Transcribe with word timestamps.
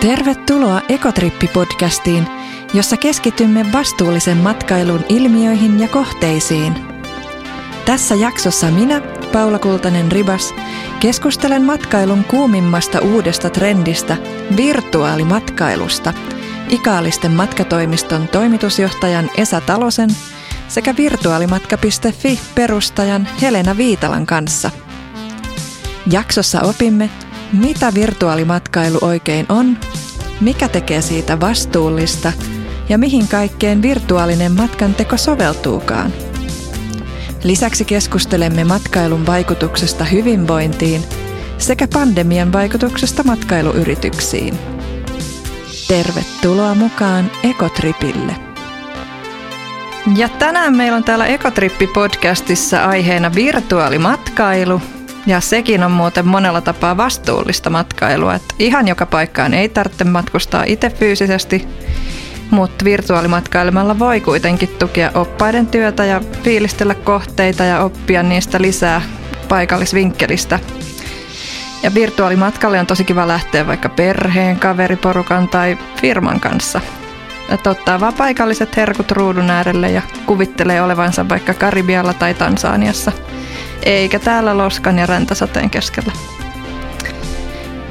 Tervetuloa 0.00 0.80
Ekotrippi-podcastiin, 0.88 2.28
jossa 2.74 2.96
keskitymme 2.96 3.72
vastuullisen 3.72 4.36
matkailun 4.36 5.04
ilmiöihin 5.08 5.80
ja 5.80 5.88
kohteisiin. 5.88 6.74
Tässä 7.84 8.14
jaksossa 8.14 8.70
minä, 8.70 9.00
Paula 9.32 9.58
Kultanen 9.58 10.12
Ribas, 10.12 10.54
keskustelen 11.00 11.62
matkailun 11.62 12.24
kuumimmasta 12.24 13.00
uudesta 13.00 13.50
trendistä, 13.50 14.16
virtuaalimatkailusta, 14.56 16.14
Ikaalisten 16.68 17.32
matkatoimiston 17.32 18.28
toimitusjohtajan 18.28 19.30
Esa 19.36 19.60
Talosen 19.60 20.10
sekä 20.68 20.96
virtuaalimatka.fi 20.96 22.40
perustajan 22.54 23.28
Helena 23.42 23.76
Viitalan 23.76 24.26
kanssa. 24.26 24.70
Jaksossa 26.10 26.60
opimme, 26.60 27.10
mitä 27.52 27.94
virtuaalimatkailu 27.94 28.98
oikein 29.00 29.46
on, 29.48 29.78
mikä 30.40 30.68
tekee 30.68 31.00
siitä 31.02 31.40
vastuullista 31.40 32.32
ja 32.88 32.98
mihin 32.98 33.28
kaikkeen 33.28 33.82
virtuaalinen 33.82 34.52
matkanteko 34.52 35.16
soveltuukaan. 35.16 36.12
Lisäksi 37.44 37.84
keskustelemme 37.84 38.64
matkailun 38.64 39.26
vaikutuksesta 39.26 40.04
hyvinvointiin 40.04 41.02
sekä 41.58 41.88
pandemian 41.92 42.52
vaikutuksesta 42.52 43.22
matkailuyrityksiin. 43.22 44.58
Tervetuloa 45.88 46.74
mukaan 46.74 47.30
Ekotripille. 47.44 48.36
Ja 50.16 50.28
tänään 50.28 50.76
meillä 50.76 50.96
on 50.96 51.04
täällä 51.04 51.26
Ekotrippi-podcastissa 51.26 52.86
aiheena 52.86 53.34
virtuaalimatkailu. 53.34 54.82
Ja 55.26 55.40
sekin 55.40 55.82
on 55.82 55.90
muuten 55.90 56.28
monella 56.28 56.60
tapaa 56.60 56.96
vastuullista 56.96 57.70
matkailua. 57.70 58.34
Että 58.34 58.54
ihan 58.58 58.88
joka 58.88 59.06
paikkaan 59.06 59.54
ei 59.54 59.68
tarvitse 59.68 60.04
matkustaa 60.04 60.64
itse 60.66 60.90
fyysisesti, 60.90 61.68
mutta 62.50 62.84
virtuaalimatkailemalla 62.84 63.98
voi 63.98 64.20
kuitenkin 64.20 64.68
tukea 64.78 65.10
oppaiden 65.14 65.66
työtä 65.66 66.04
ja 66.04 66.20
fiilistellä 66.42 66.94
kohteita 66.94 67.64
ja 67.64 67.80
oppia 67.80 68.22
niistä 68.22 68.62
lisää 68.62 69.02
paikallisvinkkelistä. 69.48 70.58
Ja 71.82 71.94
virtuaalimatkalle 71.94 72.80
on 72.80 72.86
tosi 72.86 73.04
kiva 73.04 73.28
lähteä 73.28 73.66
vaikka 73.66 73.88
perheen, 73.88 74.56
kaveriporukan 74.56 75.48
tai 75.48 75.78
firman 76.00 76.40
kanssa. 76.40 76.80
Että 77.50 77.70
ottaa 77.70 78.00
vaan 78.00 78.14
paikalliset 78.14 78.76
herkut 78.76 79.10
ruudun 79.10 79.50
äärelle 79.50 79.90
ja 79.90 80.02
kuvittelee 80.26 80.82
olevansa 80.82 81.28
vaikka 81.28 81.54
Karibialla 81.54 82.14
tai 82.14 82.34
Tansaniassa, 82.34 83.12
eikä 83.82 84.18
täällä 84.18 84.58
loskan 84.58 84.98
ja 84.98 85.06
räntäsateen 85.06 85.70
keskellä. 85.70 86.12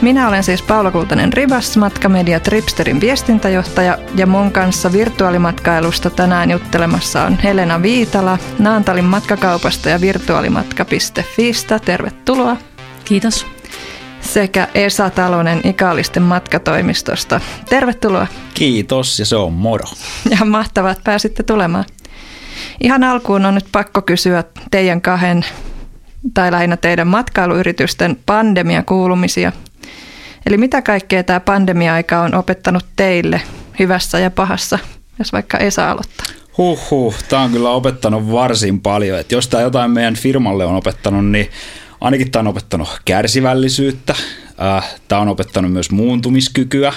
Minä 0.01 0.27
olen 0.27 0.43
siis 0.43 0.61
Paula 0.61 0.91
Kultanen 0.91 1.33
Ribas, 1.33 1.77
Matkamedia 1.77 2.39
Tripsterin 2.39 3.01
viestintäjohtaja 3.01 3.97
ja 4.16 4.28
mun 4.28 4.51
kanssa 4.51 4.91
virtuaalimatkailusta 4.91 6.09
tänään 6.09 6.51
juttelemassa 6.51 7.23
on 7.23 7.39
Helena 7.44 7.81
Viitala 7.81 8.38
Naantalin 8.59 9.05
matkakaupasta 9.05 9.89
ja 9.89 10.01
virtuaalimatka.fistä. 10.01 11.79
Tervetuloa. 11.79 12.57
Kiitos. 13.05 13.59
Sekä 14.22 14.68
Esa 14.75 15.09
Talonen 15.09 15.62
Ikaalisten 15.63 16.24
matkatoimistosta. 16.24 17.41
Tervetuloa. 17.69 18.28
Kiitos 18.53 19.19
ja 19.19 19.25
se 19.25 19.35
on 19.35 19.53
moro. 19.53 19.85
Ja 20.40 20.46
mahtavaa, 20.46 20.91
että 20.91 21.03
pääsitte 21.03 21.44
tulemaan. 21.44 21.85
Ihan 22.81 23.03
alkuun 23.03 23.46
on 23.46 23.56
nyt 23.56 23.66
pakko 23.72 24.02
kysyä 24.02 24.44
teidän 24.72 25.02
kahden 25.02 25.46
tai 26.34 26.52
lähinnä 26.52 26.78
teidän 26.78 27.08
matkailuyritysten 27.08 28.18
pandemiakuulumisia. 28.25 29.52
Eli 30.46 30.58
mitä 30.58 30.81
kaikkea 30.81 31.24
tämä 31.24 31.40
pandemia-aika 31.40 32.22
on 32.22 32.35
opettanut 32.35 32.85
teille 32.96 33.41
hyvässä 33.79 34.19
ja 34.19 34.31
pahassa, 34.31 34.79
jos 35.19 35.34
vaikka 35.34 35.58
Esa 35.58 35.91
aloittaa? 35.91 36.25
Huhhuh, 36.58 37.16
tämä 37.29 37.41
on 37.41 37.52
kyllä 37.52 37.69
opettanut 37.69 38.31
varsin 38.31 38.81
paljon. 38.81 39.19
Et 39.19 39.31
jos 39.31 39.47
tämä 39.47 39.63
jotain 39.63 39.91
meidän 39.91 40.16
firmalle 40.16 40.66
on 40.66 40.75
opettanut, 40.75 41.25
niin 41.25 41.50
ainakin 42.01 42.31
tämä 42.31 42.41
on 42.41 42.47
opettanut 42.47 43.01
kärsivällisyyttä. 43.05 44.15
Tämä 45.07 45.21
on 45.21 45.27
opettanut 45.27 45.71
myös 45.73 45.91
muuntumiskykyä. 45.91 46.93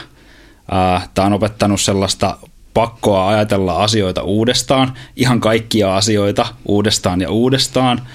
Tämä 1.15 1.27
on 1.27 1.33
opettanut 1.33 1.81
sellaista 1.81 2.37
pakkoa 2.75 3.29
ajatella 3.29 3.83
asioita 3.83 4.23
uudestaan, 4.23 4.95
ihan 5.17 5.41
kaikkia 5.41 5.97
asioita 5.97 6.47
uudestaan 6.67 7.21
ja 7.21 7.31
uudestaan. 7.31 8.09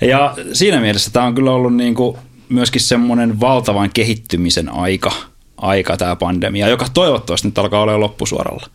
Ja 0.00 0.34
siinä 0.52 0.80
mielessä 0.80 1.10
tämä 1.10 1.26
on 1.26 1.34
kyllä 1.34 1.52
ollut 1.52 1.74
niin 1.74 1.94
kuin 1.94 2.18
myöskin 2.48 2.80
semmoinen 2.80 3.40
valtavan 3.40 3.90
kehittymisen 3.94 4.68
aika, 4.68 5.12
aika 5.56 5.96
tämä 5.96 6.16
pandemia, 6.16 6.68
joka 6.68 6.86
toivottavasti 6.94 7.48
nyt 7.48 7.58
alkaa 7.58 7.82
olla 7.82 8.00
loppusuoralla. 8.00 8.66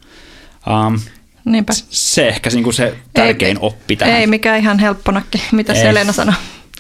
Um, 0.88 1.00
Niinpä. 1.46 1.74
Se 1.90 2.28
ehkä 2.28 2.50
niin 2.50 2.64
kuin 2.64 2.74
se 2.74 2.96
tärkein 3.14 3.58
ei, 3.58 3.62
oppi 3.62 3.96
tähän. 3.96 4.16
Ei 4.16 4.28
mikä 4.28 4.56
ihan 4.56 4.80
helpponakki, 4.80 5.42
mitä 5.52 5.74
ei. 5.74 5.82
Selena 5.82 6.14
sanoi. 6.14 6.36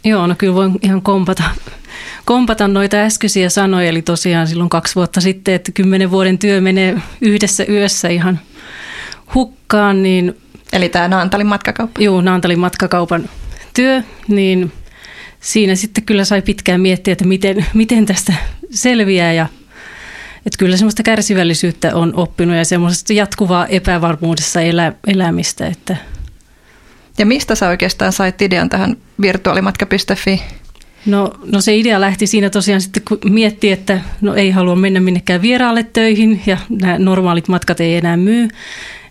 Joo, 0.05 0.27
no 0.27 0.35
kyllä 0.37 0.55
voin 0.55 0.79
ihan 0.81 1.01
kompata, 1.01 1.43
kompata 2.25 2.67
noita 2.67 2.97
äskeisiä 2.97 3.49
sanoja. 3.49 3.89
Eli 3.89 4.01
tosiaan 4.01 4.47
silloin 4.47 4.69
kaksi 4.69 4.95
vuotta 4.95 5.21
sitten, 5.21 5.53
että 5.53 5.71
kymmenen 5.71 6.11
vuoden 6.11 6.37
työ 6.37 6.61
menee 6.61 6.97
yhdessä 7.21 7.65
yössä 7.69 8.07
ihan 8.07 8.39
hukkaan. 9.35 10.03
Niin, 10.03 10.35
Eli 10.73 10.89
tämä 10.89 11.07
Naantalin 11.07 11.47
matkakauppa? 11.47 12.01
Joo, 12.01 12.21
Naantalin 12.21 12.59
matkakaupan 12.59 13.29
työ, 13.73 14.03
niin 14.27 14.71
siinä 15.39 15.75
sitten 15.75 16.03
kyllä 16.03 16.25
sai 16.25 16.41
pitkään 16.41 16.81
miettiä, 16.81 17.11
että 17.11 17.25
miten, 17.25 17.65
miten 17.73 18.05
tästä 18.05 18.33
selviää 18.71 19.33
ja 19.33 19.47
että 20.37 20.57
kyllä 20.59 20.77
semmoista 20.77 21.03
kärsivällisyyttä 21.03 21.95
on 21.95 22.13
oppinut 22.15 22.55
ja 22.55 22.65
semmoista 22.65 23.13
jatkuvaa 23.13 23.67
epävarmuudessa 23.67 24.61
elä, 24.61 24.93
elämistä. 25.07 25.67
Että. 25.67 25.97
Ja 27.17 27.25
mistä 27.25 27.55
sä 27.55 27.69
oikeastaan 27.69 28.13
sait 28.13 28.41
idean 28.41 28.69
tähän 28.69 28.97
virtuaalimatka.fi? 29.21 30.41
No, 31.05 31.33
no 31.51 31.61
se 31.61 31.75
idea 31.75 32.01
lähti 32.01 32.27
siinä 32.27 32.49
tosiaan 32.49 32.81
sitten, 32.81 33.03
kun 33.07 33.19
miettii, 33.29 33.71
että 33.71 34.01
no 34.21 34.33
ei 34.33 34.51
halua 34.51 34.75
mennä 34.75 34.99
minnekään 34.99 35.41
vieraalle 35.41 35.85
töihin 35.93 36.41
ja 36.45 36.57
nämä 36.69 36.99
normaalit 36.99 37.47
matkat 37.47 37.79
ei 37.79 37.95
enää 37.95 38.17
myy, 38.17 38.47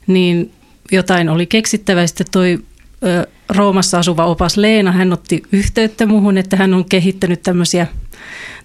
niin 0.07 0.53
jotain 0.93 1.29
oli 1.29 1.47
keksittävä. 1.47 2.07
Sitten 2.07 2.27
toi 2.31 2.59
Roomassa 3.49 3.99
asuva 3.99 4.27
opas 4.27 4.57
Leena, 4.57 4.93
hän 4.93 5.13
otti 5.13 5.43
yhteyttä 5.53 6.07
muuhun, 6.07 6.39
että 6.39 6.57
hän 6.57 6.75
on 6.75 6.85
kehittänyt 6.85 7.43
tämmöisiä 7.43 7.87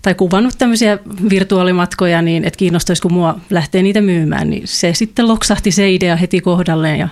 tai 0.02 0.16
kuvannut 0.16 0.54
tämmöisiä 0.58 0.98
virtuaalimatkoja, 1.30 2.22
niin 2.22 2.46
että 2.46 2.58
kiinnostaisiko 2.58 3.10
mua 3.10 3.40
lähteä 3.50 3.82
niitä 3.82 4.02
myymään, 4.02 4.50
niin 4.50 4.62
se 4.66 4.94
sitten 4.94 5.28
loksahti 5.28 5.72
se 5.72 5.92
idea 5.92 6.16
heti 6.16 6.42
kohdalleen 6.42 7.00
ja 7.00 7.10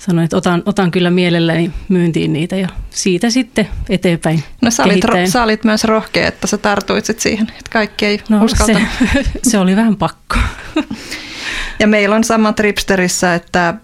sanoin, 0.00 0.24
että 0.24 0.36
otan, 0.36 0.62
otan 0.66 0.90
kyllä 0.90 1.10
mielelläni 1.10 1.70
myyntiin 1.88 2.32
niitä 2.32 2.56
ja 2.56 2.68
siitä 2.90 3.30
sitten 3.30 3.68
eteenpäin 3.88 4.44
No 4.62 4.70
sä 4.70 4.84
olit, 4.84 5.04
ro, 5.04 5.14
sä 5.26 5.42
olit 5.42 5.64
myös 5.64 5.84
rohkea, 5.84 6.28
että 6.28 6.46
sä 6.46 6.58
tartuit 6.58 7.04
siihen, 7.18 7.48
että 7.48 7.70
kaikki 7.70 8.06
ei 8.06 8.20
no, 8.28 8.44
uskaltanut. 8.44 8.82
Se, 9.14 9.24
se 9.50 9.58
oli 9.58 9.76
vähän 9.76 9.96
pakko. 9.96 10.36
Ja 11.78 11.86
meillä 11.86 12.16
on 12.16 12.24
sama 12.24 12.52
Tripsterissä, 12.52 13.34
että 13.34 13.74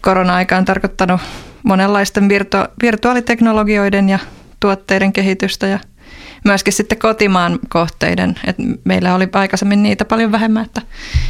korona-aika 0.00 0.56
on 0.56 0.64
tarkoittanut 0.64 1.20
monenlaisten 1.62 2.28
virtu- 2.28 2.68
virtuaaliteknologioiden 2.82 4.08
ja 4.08 4.18
tuotteiden 4.60 5.12
kehitystä 5.12 5.66
ja 5.66 5.78
myöskin 6.44 6.72
sitten 6.72 6.98
kotimaan 6.98 7.58
kohteiden. 7.68 8.34
Et 8.46 8.56
meillä 8.84 9.14
oli 9.14 9.28
aikaisemmin 9.32 9.82
niitä 9.82 10.04
paljon 10.04 10.32
vähemmän, 10.32 10.64
että 10.64 10.82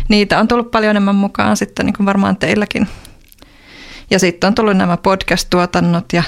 niitä 0.09 0.41
on 0.41 0.49
tullut 0.49 0.71
paljon 0.71 0.91
enemmän 0.91 1.15
mukaan 1.15 1.57
sitten 1.57 1.87
niin 1.87 1.95
kuin 1.95 2.07
varmaan 2.07 2.37
teilläkin. 2.37 2.89
Ja 4.13 4.19
sitten 4.19 4.49
on 4.49 4.55
tullut 4.55 4.77
nämä 4.77 4.97
podcast-tuotannot 4.97 6.05
ja, 6.13 6.23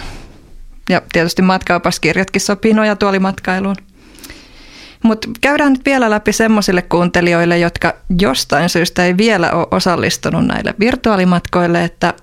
ja 0.88 1.02
tietysti 1.12 1.42
matkaopaskirjatkin 1.42 2.40
sopii 2.40 2.72
nojatuolimatkailuun. 2.74 3.76
Mutta 5.02 5.28
käydään 5.40 5.72
nyt 5.72 5.84
vielä 5.84 6.10
läpi 6.10 6.32
semmoisille 6.32 6.82
kuuntelijoille, 6.82 7.58
jotka 7.58 7.94
jostain 8.20 8.68
syystä 8.68 9.04
ei 9.04 9.16
vielä 9.16 9.52
ole 9.52 9.66
osallistunut 9.70 10.46
näille 10.46 10.74
virtuaalimatkoille, 10.80 11.84
että 11.84 12.14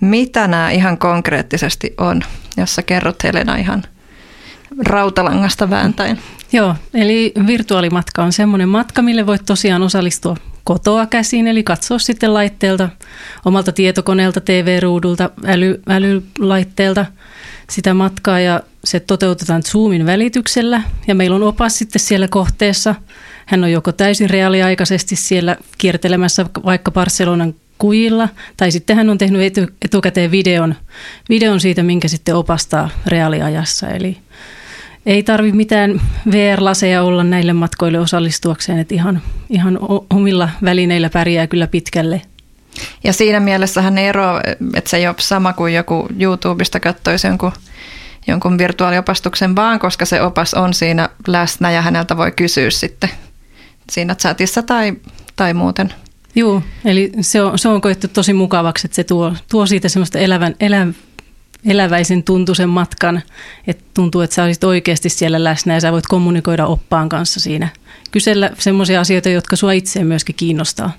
mitä 0.00 0.48
nämä 0.48 0.70
ihan 0.70 0.98
konkreettisesti 0.98 1.94
on. 1.98 2.22
jossa 2.56 2.82
kerrot 2.82 3.24
Helena 3.24 3.56
ihan 3.56 3.82
rautalangasta 4.86 5.70
vääntäen. 5.70 6.18
Joo, 6.52 6.74
eli 6.94 7.32
virtuaalimatka 7.46 8.22
on 8.24 8.32
semmoinen 8.32 8.68
matka, 8.68 9.02
mille 9.02 9.26
voit 9.26 9.46
tosiaan 9.46 9.82
osallistua 9.82 10.36
kotoa 10.64 11.06
käsin, 11.06 11.48
eli 11.48 11.62
katsoa 11.62 11.98
sitten 11.98 12.34
laitteelta, 12.34 12.88
omalta 13.44 13.72
tietokoneelta, 13.72 14.40
TV-ruudulta, 14.40 15.30
äly, 15.46 15.80
älylaitteelta 15.88 17.06
sitä 17.70 17.94
matkaa 17.94 18.40
ja 18.40 18.62
se 18.84 19.00
toteutetaan 19.00 19.62
Zoomin 19.62 20.06
välityksellä 20.06 20.82
ja 21.06 21.14
meillä 21.14 21.36
on 21.36 21.42
opas 21.42 21.78
sitten 21.78 22.00
siellä 22.00 22.28
kohteessa. 22.28 22.94
Hän 23.46 23.64
on 23.64 23.72
joko 23.72 23.92
täysin 23.92 24.30
reaaliaikaisesti 24.30 25.16
siellä 25.16 25.56
kiertelemässä 25.78 26.46
vaikka 26.64 26.90
Barcelonan 26.90 27.54
kujilla, 27.78 28.28
tai 28.56 28.70
sitten 28.70 28.96
hän 28.96 29.10
on 29.10 29.18
tehnyt 29.18 29.42
etu, 29.42 29.60
etukäteen 29.84 30.30
videon, 30.30 30.74
videon 31.28 31.60
siitä, 31.60 31.82
minkä 31.82 32.08
sitten 32.08 32.36
opastaa 32.36 32.90
reaaliajassa. 33.06 33.88
Eli 33.88 34.16
ei 35.06 35.22
tarvi 35.22 35.52
mitään 35.52 36.00
VR-laseja 36.30 37.02
olla 37.02 37.24
näille 37.24 37.52
matkoille 37.52 38.00
osallistuakseen, 38.00 38.78
että 38.78 38.94
ihan, 38.94 39.22
ihan 39.50 39.78
omilla 40.10 40.48
välineillä 40.64 41.10
pärjää 41.10 41.46
kyllä 41.46 41.66
pitkälle. 41.66 42.22
Ja 43.04 43.12
siinä 43.12 43.40
mielessähän 43.40 43.98
ero, 43.98 44.40
että 44.74 44.90
se 44.90 44.96
ei 44.96 45.06
ole 45.06 45.14
sama 45.18 45.52
kuin 45.52 45.74
joku 45.74 46.08
YouTubesta 46.20 46.80
katsoisi 46.80 47.26
jonkun, 47.26 47.52
jonkun 48.26 48.58
virtuaaliopastuksen 48.58 49.56
vaan, 49.56 49.78
koska 49.78 50.04
se 50.04 50.22
opas 50.22 50.54
on 50.54 50.74
siinä 50.74 51.08
läsnä 51.26 51.70
ja 51.70 51.82
häneltä 51.82 52.16
voi 52.16 52.32
kysyä 52.32 52.70
sitten 52.70 53.10
siinä 53.90 54.14
chatissa 54.14 54.62
tai, 54.62 54.92
tai 55.36 55.54
muuten. 55.54 55.94
Joo, 56.34 56.62
eli 56.84 57.12
se 57.20 57.42
on, 57.42 57.58
se 57.58 57.68
on 57.68 57.80
koettu 57.80 58.08
tosi 58.08 58.32
mukavaksi, 58.32 58.86
että 58.86 58.94
se 58.94 59.04
tuo, 59.04 59.34
tuo 59.50 59.66
siitä 59.66 59.88
semmoista 59.88 60.18
elävän, 60.18 60.54
elä, 60.60 60.86
eläväisen 61.64 62.22
tuntuisen 62.22 62.68
matkan, 62.68 63.22
että 63.66 63.84
tuntuu, 63.94 64.20
että 64.20 64.34
sä 64.34 64.44
olisit 64.44 64.64
oikeasti 64.64 65.08
siellä 65.08 65.44
läsnä 65.44 65.74
ja 65.74 65.80
sä 65.80 65.92
voit 65.92 66.06
kommunikoida 66.06 66.66
oppaan 66.66 67.08
kanssa 67.08 67.40
siinä. 67.40 67.68
Kysellä 68.10 68.50
semmoisia 68.58 69.00
asioita, 69.00 69.28
jotka 69.28 69.56
sua 69.56 69.72
itse 69.72 70.04
myöskin 70.04 70.34
kiinnostaa. 70.34 70.92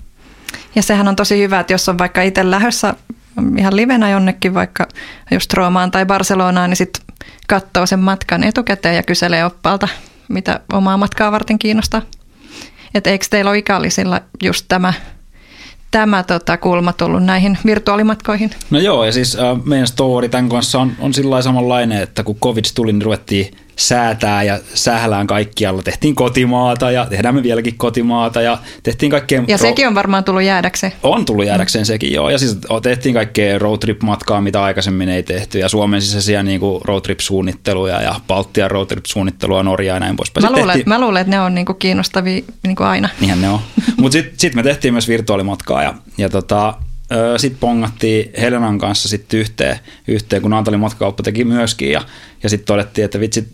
Ja 0.75 0.81
sehän 0.81 1.07
on 1.07 1.15
tosi 1.15 1.39
hyvä, 1.41 1.59
että 1.59 1.73
jos 1.73 1.89
on 1.89 1.97
vaikka 1.97 2.21
itse 2.21 2.51
lähdössä 2.51 2.93
ihan 3.57 3.75
livenä 3.75 4.09
jonnekin, 4.09 4.53
vaikka 4.53 4.87
just 5.31 5.53
Roomaan 5.53 5.91
tai 5.91 6.05
Barcelonaan, 6.05 6.69
niin 6.69 6.77
sitten 6.77 7.03
katsoo 7.47 7.85
sen 7.85 7.99
matkan 7.99 8.43
etukäteen 8.43 8.95
ja 8.95 9.03
kyselee 9.03 9.45
oppaalta, 9.45 9.87
mitä 10.27 10.59
omaa 10.73 10.97
matkaa 10.97 11.31
varten 11.31 11.59
kiinnostaa. 11.59 12.01
Että 12.93 13.09
eikö 13.09 13.25
teillä 13.29 13.51
ole 13.51 13.57
ikallisilla 13.57 14.21
just 14.43 14.65
tämä 14.67 14.93
tämä 15.91 16.23
tota, 16.23 16.57
kulma 16.57 16.93
tullut 16.93 17.23
näihin 17.23 17.57
virtuaalimatkoihin? 17.65 18.51
No 18.69 18.79
joo, 18.79 19.05
ja 19.05 19.11
siis 19.11 19.35
äh, 19.35 19.65
meidän 19.65 19.88
story 19.88 20.29
tämän 20.29 20.49
kanssa 20.49 20.79
on, 20.79 20.91
on 20.99 21.13
sillä 21.13 21.41
samanlainen, 21.41 22.01
että 22.01 22.23
kun 22.23 22.39
covid 22.43 22.65
tuli, 22.75 22.93
niin 22.93 23.01
ruvettiin 23.01 23.51
säätää 23.81 24.43
ja 24.43 24.59
sählään 24.73 25.27
kaikkialla. 25.27 25.83
Tehtiin 25.83 26.15
kotimaata 26.15 26.91
ja 26.91 27.05
tehdään 27.05 27.35
me 27.35 27.43
vieläkin 27.43 27.77
kotimaata 27.77 28.41
ja 28.41 28.57
tehtiin 28.83 29.11
kaikkea... 29.11 29.43
Ja 29.47 29.57
sekin 29.57 29.87
on 29.87 29.95
varmaan 29.95 30.23
tullut 30.23 30.43
jäädäkseen. 30.43 30.93
On 31.03 31.25
tullut 31.25 31.45
jäädäkseen 31.45 31.85
sekin, 31.85 32.13
joo. 32.13 32.29
Ja 32.29 32.37
siis 32.37 32.57
tehtiin 32.81 33.15
kaikkea 33.15 33.59
roadtrip-matkaa, 33.59 34.41
mitä 34.41 34.63
aikaisemmin 34.63 35.09
ei 35.09 35.23
tehty 35.23 35.59
ja 35.59 35.69
Suomen 35.69 36.01
sisäisiä 36.01 36.43
niin 36.43 36.59
kuin 36.59 36.81
roadtrip-suunnitteluja 36.85 38.01
ja 38.01 38.15
Baltian 38.27 38.71
roadtrip-suunnittelua 38.71 39.63
Norjaa 39.63 39.95
ja 39.95 39.99
näin 39.99 40.15
poispäin. 40.15 40.45
Mä 40.45 40.51
luulen, 40.51 40.67
tehtiin... 40.67 40.89
mä 40.89 41.01
luulen, 41.01 41.21
että 41.21 41.31
ne 41.31 41.41
on 41.41 41.55
niin 41.55 41.65
kuin 41.65 41.77
kiinnostavia 41.77 42.43
niin 42.63 42.75
kuin 42.75 42.87
aina. 42.87 43.09
Niinhän 43.19 43.41
ne 43.41 43.49
on. 43.49 43.59
Mutta 43.97 44.13
sitten 44.13 44.39
sit 44.39 44.55
me 44.55 44.63
tehtiin 44.63 44.93
myös 44.93 45.07
virtuaalimatkaa 45.07 45.83
ja, 45.83 45.93
ja 46.17 46.29
tota, 46.29 46.73
sitten 47.37 47.59
pongattiin 47.59 48.31
Helenan 48.41 48.77
kanssa 48.77 49.09
sitten 49.09 49.39
yhteen, 49.39 49.79
yhteen, 50.07 50.41
kun 50.41 50.53
Antalin 50.53 50.79
matkakauppa 50.79 51.23
teki 51.23 51.43
myöskin 51.43 51.91
ja, 51.91 52.01
ja 52.43 52.49
sitten 52.49 52.65
todettiin, 52.65 53.05
että 53.05 53.19
vitsi, 53.19 53.47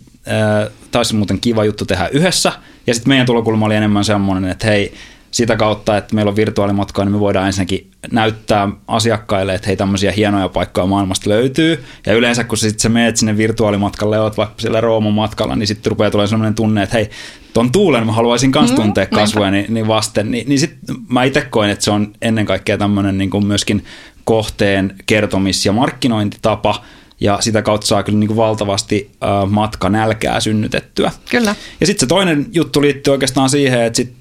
taisi 0.90 1.14
muuten 1.14 1.40
kiva 1.40 1.64
juttu 1.64 1.84
tehdä 1.84 2.08
yhdessä. 2.08 2.52
Ja 2.86 2.94
sitten 2.94 3.08
meidän 3.08 3.26
tulokulma 3.26 3.66
oli 3.66 3.74
enemmän 3.74 4.04
semmoinen, 4.04 4.50
että 4.50 4.66
hei, 4.66 4.94
sitä 5.30 5.56
kautta, 5.56 5.96
että 5.96 6.14
meillä 6.14 6.28
on 6.28 6.36
virtuaalimatkoja, 6.36 7.04
niin 7.04 7.12
me 7.12 7.20
voidaan 7.20 7.46
ensinnäkin 7.46 7.90
näyttää 8.12 8.68
asiakkaille, 8.88 9.54
että 9.54 9.66
hei 9.66 9.76
tämmöisiä 9.76 10.12
hienoja 10.12 10.48
paikkoja 10.48 10.86
maailmasta 10.86 11.30
löytyy. 11.30 11.84
Ja 12.06 12.14
yleensä 12.14 12.44
kun 12.44 12.58
sä, 12.58 12.70
sit 12.70 12.80
sä 12.80 12.88
meet 12.88 13.16
sinne 13.16 13.36
virtuaalimatkalle 13.36 14.16
ja 14.16 14.22
oot 14.22 14.36
vaikka 14.36 14.60
siellä 14.60 14.80
Rooman 14.80 15.12
matkalla, 15.12 15.56
niin 15.56 15.66
sitten 15.66 15.90
rupeaa 15.90 16.10
tulemaan 16.10 16.28
sellainen 16.28 16.54
tunne, 16.54 16.82
että 16.82 16.96
hei, 16.96 17.10
ton 17.52 17.72
tuulen 17.72 18.06
mä 18.06 18.12
haluaisin 18.12 18.52
kans 18.52 18.70
mm, 18.70 18.76
tuntea 18.76 19.04
mm, 19.04 19.14
kasvoja 19.14 19.50
niin, 19.50 19.74
niin 19.74 19.88
vasten. 19.88 20.30
Ni, 20.30 20.44
niin 20.46 20.58
sitten 20.58 20.96
mä 21.08 21.24
itse 21.24 21.40
koen, 21.40 21.70
että 21.70 21.84
se 21.84 21.90
on 21.90 22.12
ennen 22.22 22.46
kaikkea 22.46 22.78
tämmöinen 22.78 23.18
niin 23.18 23.46
myöskin 23.46 23.84
kohteen 24.24 24.94
kertomis- 25.06 25.66
ja 25.66 25.72
markkinointitapa, 25.72 26.84
ja 27.20 27.38
sitä 27.40 27.62
kautta 27.62 27.86
saa 27.86 28.02
kyllä 28.02 28.18
niin 28.18 28.28
kuin 28.28 28.36
valtavasti 28.36 29.10
äh, 29.24 29.50
matka 29.50 29.88
nälkää 29.88 30.40
synnytettyä. 30.40 31.10
Kyllä. 31.30 31.54
Ja 31.80 31.86
sitten 31.86 32.00
se 32.00 32.06
toinen 32.06 32.46
juttu 32.52 32.82
liittyy 32.82 33.12
oikeastaan 33.12 33.50
siihen, 33.50 33.82
että 33.82 33.96
sit, 33.96 34.12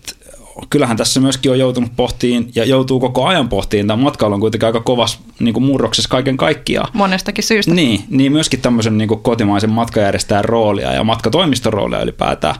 kyllähän 0.69 0.97
tässä 0.97 1.19
myöskin 1.19 1.51
on 1.51 1.59
joutunut 1.59 1.91
pohtiin 1.95 2.51
ja 2.55 2.65
joutuu 2.65 2.99
koko 2.99 3.25
ajan 3.25 3.49
pohtiin. 3.49 3.87
Tämä 3.87 4.03
matkailu 4.03 4.33
on 4.33 4.39
kuitenkin 4.39 4.67
aika 4.67 4.79
kovas 4.79 5.19
niin 5.39 5.53
kuin 5.53 5.63
murroksessa 5.63 6.09
kaiken 6.09 6.37
kaikkiaan. 6.37 6.89
Monestakin 6.93 7.43
syystä. 7.43 7.73
Niin, 7.73 8.03
niin 8.09 8.31
myöskin 8.31 8.61
tämmöisen 8.61 8.97
niin 8.97 9.07
kuin 9.07 9.19
kotimaisen 9.19 9.69
matkajärjestäjän 9.69 10.45
roolia 10.45 10.93
ja 10.93 11.03
matkatoimiston 11.03 11.73
roolia 11.73 12.01
ylipäätään. 12.01 12.55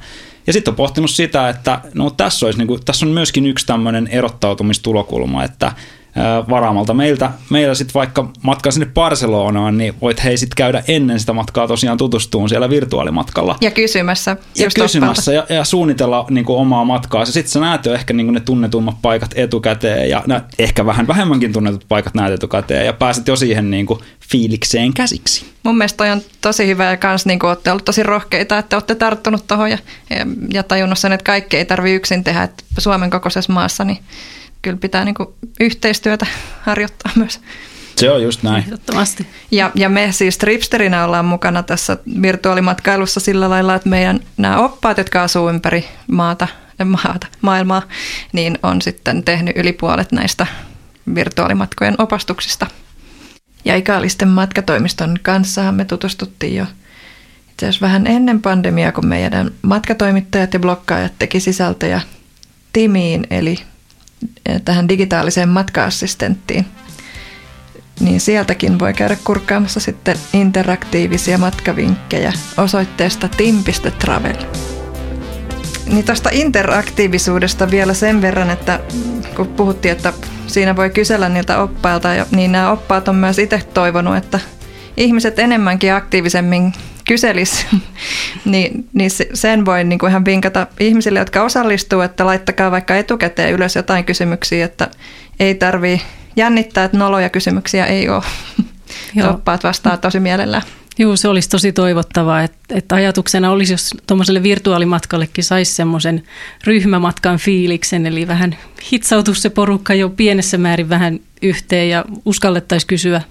Ja 0.48 0.54
sitten 0.54 0.72
on 0.72 0.76
pohtinut 0.76 1.12
sitä, 1.12 1.50
että 1.50 1.82
no, 1.94 2.10
tässä, 2.10 2.46
olisi, 2.46 2.60
niin 2.60 2.68
kuin, 2.68 2.86
tässä 2.86 3.06
on 3.06 3.12
myöskin 3.12 3.46
yksi 3.46 3.66
tämmöinen 3.66 4.08
erottautumistulokulma, 4.08 5.44
että 5.44 5.72
varaamalta 6.50 6.94
meiltä, 6.94 7.32
meillä 7.50 7.76
sitten 7.76 7.94
vaikka 7.94 8.30
matka 8.42 8.72
sinne 8.72 8.86
Barcelonaan, 8.86 9.78
niin 9.78 9.94
voit 10.02 10.24
hei 10.24 10.38
sitten 10.38 10.56
käydä 10.56 10.84
ennen 10.88 11.20
sitä 11.20 11.34
matkaa 11.34 11.68
tosiaan 11.68 11.98
tutustuun 11.98 12.50
siellä 12.50 12.70
virtuaalimatkalla. 12.70 13.56
Ja 13.62 13.72
kysymässä. 13.72 14.38
Ja 14.56 14.70
kysymässä 14.76 15.34
ja, 15.34 15.46
ja, 15.50 15.64
suunnitella 15.64 16.26
niin 16.30 16.46
kuin 16.46 16.60
omaa 16.60 16.86
matkaa. 16.86 17.26
Sitten 17.26 17.52
sä 17.52 17.60
näet 17.60 17.86
jo 17.86 17.94
ehkä 17.94 18.14
niin 18.14 18.28
kuin 18.28 18.34
ne 18.34 18.40
tunnetummat 18.40 18.96
paikat 19.02 19.32
etukäteen 19.36 20.10
ja 20.10 20.24
nä, 20.28 20.42
ehkä 20.60 20.86
vähän 20.86 21.08
vähemmänkin 21.08 21.54
tunnetut 21.54 21.86
paikat 21.90 22.14
näet 22.14 22.34
etukäteen 22.34 22.86
ja 22.86 22.94
pääset 22.94 23.28
jo 23.28 23.36
siihen 23.36 23.72
niin 23.72 23.86
kuin 23.86 24.00
fiilikseen 24.32 24.94
käsiksi. 24.94 25.46
Mun 25.64 25.78
mielestä 25.78 25.98
toi 25.98 26.10
on 26.10 26.22
tosi 26.42 26.68
hyvä 26.68 26.86
ja 26.86 26.98
kans 26.98 27.26
niin 27.26 27.46
olette 27.46 27.72
ollut 27.72 27.86
tosi 27.86 28.04
rohkeita, 28.04 28.58
että 28.58 28.76
olette 28.76 28.96
tarttunut 28.96 29.48
tuohon 29.48 29.72
ja, 29.72 29.78
ja, 30.10 30.26
ja 30.54 30.64
tajunnut 30.64 31.00
sen, 31.00 31.12
että 31.12 31.24
kaikki 31.24 31.58
ei 31.58 31.66
tarvi 31.66 31.92
yksin 31.92 32.24
tehdä, 32.24 32.44
että 32.44 32.64
Suomen 32.78 33.10
kokoisessa 33.10 33.54
maassa 33.54 33.84
niin 33.84 34.00
kyllä 34.62 34.78
pitää 34.78 35.06
niin 35.06 35.16
kuin 35.16 35.30
yhteistyötä 35.60 36.26
harjoittaa 36.66 37.12
myös. 37.16 37.42
Se 37.96 38.12
on 38.12 38.24
just 38.24 38.44
näin. 38.44 38.64
Ehdottomasti. 38.64 39.28
Ja, 39.52 39.72
ja 39.76 39.90
me 39.90 40.12
siis 40.12 40.38
Tripsterinä 40.38 41.06
ollaan 41.06 41.26
mukana 41.26 41.64
tässä 41.64 41.98
virtuaalimatkailussa 42.22 43.20
sillä 43.20 43.50
lailla, 43.50 43.76
että 43.76 43.90
meidän 43.90 44.20
nämä 44.38 44.58
oppaat, 44.58 44.98
jotka 44.98 45.24
asuu 45.24 45.50
ympäri 45.50 45.86
maata, 46.12 46.48
maata, 46.86 47.28
maailmaa, 47.42 47.82
niin 48.34 48.60
on 48.64 48.82
sitten 48.82 49.24
tehnyt 49.24 49.58
yli 49.58 49.74
puolet 49.74 50.12
näistä 50.12 50.48
virtuaalimatkojen 51.16 51.96
opastuksista. 51.98 52.68
Ja 53.66 53.76
Ikaalisten 53.76 54.28
matkatoimiston 54.28 55.20
kanssa 55.22 55.72
me 55.72 55.86
tutustuttiin 55.86 56.56
jo 56.56 56.66
itse 57.52 57.68
asiassa 57.68 57.86
vähän 57.86 58.08
ennen 58.08 58.42
pandemiaa, 58.42 58.92
kun 58.92 59.08
meidän 59.08 59.52
matkatoimittajat 59.62 60.54
ja 60.54 60.60
blokkaajat 60.60 61.14
teki 61.20 61.40
sisältöjä 61.40 62.02
Timiin, 62.74 63.28
eli 63.30 63.60
tähän 64.66 64.90
digitaaliseen 64.90 65.50
matka-assistenttiin. 65.50 66.66
Niin 68.00 68.22
sieltäkin 68.22 68.80
voi 68.80 68.94
käydä 68.94 69.18
kurkkaamassa 69.24 69.80
sitten 69.80 70.18
interaktiivisia 70.34 71.38
matkavinkkejä 71.38 72.34
osoitteesta 72.58 73.28
tim.travel. 73.28 74.36
Niin 75.86 76.06
tuosta 76.06 76.30
interaktiivisuudesta 76.34 77.72
vielä 77.72 77.94
sen 77.94 78.22
verran, 78.22 78.50
että 78.50 78.80
kun 79.36 79.48
puhuttiin, 79.48 79.92
että 79.92 80.14
siinä 80.48 80.76
voi 80.76 80.90
kysellä 80.90 81.30
niiltä 81.30 81.62
oppailta, 81.62 82.10
niin 82.32 82.52
nämä 82.52 82.72
oppaat 82.72 83.08
on 83.08 83.16
myös 83.16 83.40
itse 83.40 83.62
toivonut, 83.74 84.18
että 84.18 84.40
ihmiset 84.98 85.40
enemmänkin 85.40 85.94
aktiivisemmin 85.94 86.74
kyselis, 87.08 87.66
niin, 88.46 88.90
niin 88.94 89.12
sen 89.34 89.66
voi 89.66 89.84
niin 89.84 90.00
kuin 90.00 90.10
ihan 90.10 90.26
vinkata 90.26 90.68
ihmisille, 90.80 91.20
jotka 91.20 91.44
osallistuu, 91.44 92.02
että 92.02 92.26
laittakaa 92.26 92.72
vaikka 92.72 92.96
etukäteen 92.96 93.54
ylös 93.54 93.76
jotain 93.76 94.06
kysymyksiä, 94.06 94.66
että 94.66 94.90
ei 95.40 95.56
tarvii 95.56 96.02
jännittää, 96.36 96.84
että 96.84 96.98
noloja 96.98 97.30
kysymyksiä 97.30 97.86
ei 97.86 98.10
ole. 98.10 98.24
Oppaat 99.30 99.64
vastaa 99.64 99.98
tosi 99.98 100.20
mielellään. 100.20 100.64
Joo, 100.98 101.16
se 101.16 101.28
olisi 101.28 101.50
tosi 101.50 101.72
toivottavaa, 101.72 102.44
että, 102.44 102.58
että 102.70 102.96
ajatuksena 102.96 103.52
olisi, 103.52 103.74
jos 103.74 103.96
tuommoiselle 104.08 104.44
virtuaalimatkallekin 104.44 105.44
saisi 105.44 105.74
semmoisen 105.74 106.24
ryhmämatkan 106.64 107.38
fiiliksen, 107.38 108.06
eli 108.06 108.28
vähän 108.28 108.58
hitsautus 108.92 109.42
se 109.42 109.50
porukka 109.50 109.94
jo 109.94 110.10
pienessä 110.10 110.58
määrin 110.58 110.90
vähän 110.90 111.20
yhteen 111.42 111.90
ja 111.90 112.06
uskallettaisiin 112.26 112.88
kysyä 112.88 113.22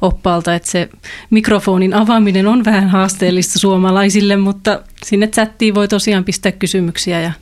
oppaalta, 0.00 0.54
että 0.54 0.70
se 0.70 0.88
mikrofonin 1.30 1.94
avaaminen 1.94 2.46
on 2.46 2.64
vähän 2.64 2.88
haasteellista 2.88 3.58
suomalaisille, 3.58 4.36
mutta 4.36 4.80
sinne 5.04 5.26
chattiin 5.26 5.74
voi 5.74 5.88
tosiaan 5.88 6.24
pistää 6.24 6.52
kysymyksiä 6.52 7.20
ja 7.20 7.32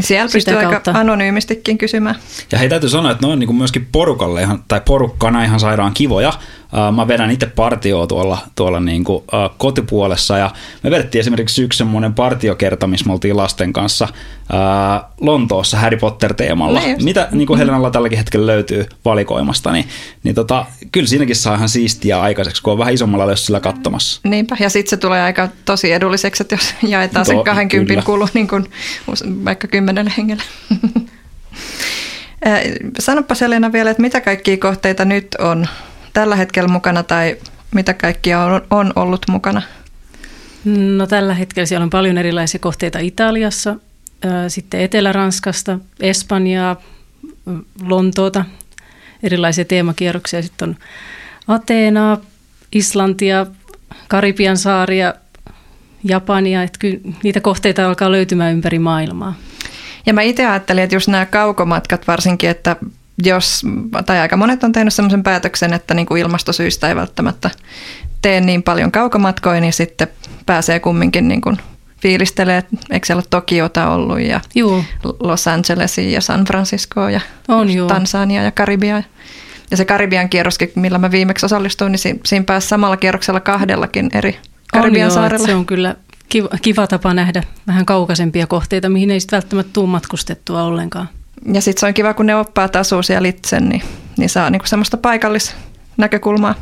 siellä 0.00 0.28
pystyy 0.32 0.54
kautta. 0.54 0.90
aika 0.90 1.00
anonyymistikin 1.00 1.78
kysymään. 1.78 2.16
Ja 2.52 2.58
hei 2.58 2.68
täytyy 2.68 2.88
sanoa, 2.88 3.10
että 3.10 3.26
ne 3.26 3.32
on 3.32 3.38
niin 3.38 3.56
myöskin 3.56 3.88
porukalle 3.92 4.42
ihan, 4.42 4.64
tai 4.68 4.80
porukkana 4.84 5.44
ihan 5.44 5.60
sairaan 5.60 5.94
kivoja. 5.94 6.32
Mä 6.94 7.08
vedän 7.08 7.30
itse 7.30 7.46
partioa 7.46 8.06
tuolla, 8.06 8.38
tuolla 8.54 8.80
niin 8.80 9.04
kuin, 9.04 9.16
uh, 9.16 9.56
kotipuolessa 9.58 10.38
ja 10.38 10.50
me 10.82 10.90
vedettiin 10.90 11.20
esimerkiksi 11.20 11.62
yksi 11.62 11.76
semmoinen 11.76 12.14
partiokerta, 12.14 12.86
missä 12.86 13.06
me 13.06 13.12
oltiin 13.12 13.36
lasten 13.36 13.72
kanssa 13.72 14.08
uh, 14.12 15.10
Lontoossa 15.20 15.76
Harry 15.76 15.96
Potter-teemalla. 15.96 16.80
No 16.80 16.86
just. 16.86 17.02
Mitä 17.02 17.28
niin 17.30 17.46
kuin 17.46 17.58
Helenalla 17.58 17.90
tälläkin 17.90 18.18
hetkellä 18.18 18.46
löytyy 18.46 18.86
valikoimasta, 19.04 19.72
niin, 19.72 19.88
niin 20.22 20.34
tota, 20.34 20.66
kyllä 20.92 21.06
siinäkin 21.06 21.36
saa 21.36 21.54
ihan 21.54 21.68
siistiä 21.68 22.20
aikaiseksi, 22.20 22.62
kun 22.62 22.72
on 22.72 22.78
vähän 22.78 22.94
isommalla 22.94 23.26
lössillä 23.26 23.60
katsomassa. 23.60 24.20
Niinpä, 24.24 24.56
ja 24.60 24.70
sitten 24.70 24.90
se 24.90 24.96
tulee 24.96 25.22
aika 25.22 25.48
tosi 25.64 25.92
edulliseksi, 25.92 26.42
että 26.42 26.54
jos 26.54 26.74
jaetaan 26.90 27.26
sen 27.26 27.36
To- 27.36 27.44
20 27.44 27.88
kyllä. 27.88 28.02
kulu 28.02 28.28
niin 28.34 28.48
kuin 28.48 28.66
vaikka 29.44 29.68
kymmenelle 29.68 30.12
hengelle. 30.18 30.42
Sanoppa 32.98 33.34
Selena 33.34 33.72
vielä, 33.72 33.90
että 33.90 34.02
mitä 34.02 34.20
kaikkia 34.20 34.56
kohteita 34.56 35.04
nyt 35.04 35.26
on 35.38 35.66
tällä 36.12 36.36
hetkellä 36.36 36.68
mukana 36.68 37.02
tai 37.02 37.36
mitä 37.74 37.94
kaikkia 37.94 38.40
on, 38.40 38.62
on 38.70 38.92
ollut 38.96 39.26
mukana? 39.28 39.62
No 40.64 41.06
tällä 41.06 41.34
hetkellä 41.34 41.66
siellä 41.66 41.84
on 41.84 41.90
paljon 41.90 42.18
erilaisia 42.18 42.60
kohteita 42.60 42.98
Italiassa, 42.98 43.76
sitten 44.48 44.80
Etelä-Ranskasta, 44.80 45.78
Espanjaa, 46.00 46.76
Lontoota, 47.82 48.44
erilaisia 49.22 49.64
teemakierroksia. 49.64 50.42
Sitten 50.42 50.68
on 50.68 50.76
Ateenaa, 51.48 52.18
Islantia, 52.72 53.46
Karibian 54.08 54.56
saaria, 54.56 55.14
Japania. 56.04 56.62
Että 56.62 56.78
kyllä 56.78 56.98
niitä 57.22 57.40
kohteita 57.40 57.88
alkaa 57.88 58.12
löytymään 58.12 58.52
ympäri 58.52 58.78
maailmaa. 58.78 59.34
Ja 60.06 60.14
mä 60.14 60.22
itse 60.22 60.46
ajattelin, 60.46 60.84
että 60.84 60.96
just 60.96 61.08
nämä 61.08 61.26
kaukomatkat 61.26 62.06
varsinkin, 62.08 62.50
että 62.50 62.76
jos, 63.24 63.62
tai 64.06 64.18
aika 64.18 64.36
monet 64.36 64.64
on 64.64 64.72
tehnyt 64.72 64.94
sellaisen 64.94 65.22
päätöksen, 65.22 65.72
että 65.72 65.94
niin 65.94 66.06
kuin 66.06 66.22
ilmastosyistä 66.22 66.88
ei 66.88 66.96
välttämättä 66.96 67.50
tee 68.22 68.40
niin 68.40 68.62
paljon 68.62 68.92
kaukomatkoja, 68.92 69.60
niin 69.60 69.72
sitten 69.72 70.08
pääsee 70.46 70.80
kumminkin 70.80 71.28
niin 71.28 71.40
kuin 71.40 71.56
fiilistelee, 72.02 72.64
eikö 72.90 73.06
siellä 73.06 73.20
ole 73.20 73.26
Tokiota 73.30 73.90
ollut 73.90 74.20
ja 74.20 74.40
Joo, 74.54 74.84
Los 75.20 75.48
Angelesia 75.48 76.10
ja 76.10 76.20
San 76.20 76.44
Franciscoa 76.44 77.10
ja 77.10 77.20
On, 77.48 77.70
joo. 77.70 77.88
Tansania 77.88 78.42
ja 78.42 78.50
Karibia. 78.50 79.02
Ja 79.70 79.76
se 79.76 79.84
Karibian 79.84 80.28
kierroskin, 80.28 80.72
millä 80.74 80.98
mä 80.98 81.10
viimeksi 81.10 81.46
osallistuin, 81.46 81.92
niin 81.92 81.98
si- 81.98 82.20
siinä 82.26 82.44
pääsi 82.44 82.68
samalla 82.68 82.96
kierroksella 82.96 83.40
kahdellakin 83.40 84.10
eri 84.14 84.38
Karibian 84.72 84.94
on 84.94 85.00
joo, 85.00 85.10
saarella. 85.14 85.36
että 85.36 85.46
se 85.46 85.54
on 85.54 85.66
kyllä 85.66 85.96
kiva, 86.28 86.48
kiva 86.62 86.86
tapa 86.86 87.14
nähdä 87.14 87.42
vähän 87.66 87.86
kaukaisempia 87.86 88.46
kohteita, 88.46 88.88
mihin 88.88 89.10
ei 89.10 89.20
sitten 89.20 89.36
välttämättä 89.36 89.70
tule 89.72 89.88
matkustettua 89.88 90.62
ollenkaan. 90.62 91.08
Ja 91.52 91.60
sitten 91.60 91.80
se 91.80 91.86
on 91.86 91.94
kiva, 91.94 92.14
kun 92.14 92.26
ne 92.26 92.36
oppaat 92.36 92.76
asuu 92.76 93.02
siellä 93.02 93.28
itse, 93.28 93.60
niin, 93.60 93.82
niin 94.16 94.28
saa 94.30 94.50
niinku 94.50 94.66
semmoista 94.66 94.96
paikallisnäkökulmaa. 94.96 96.54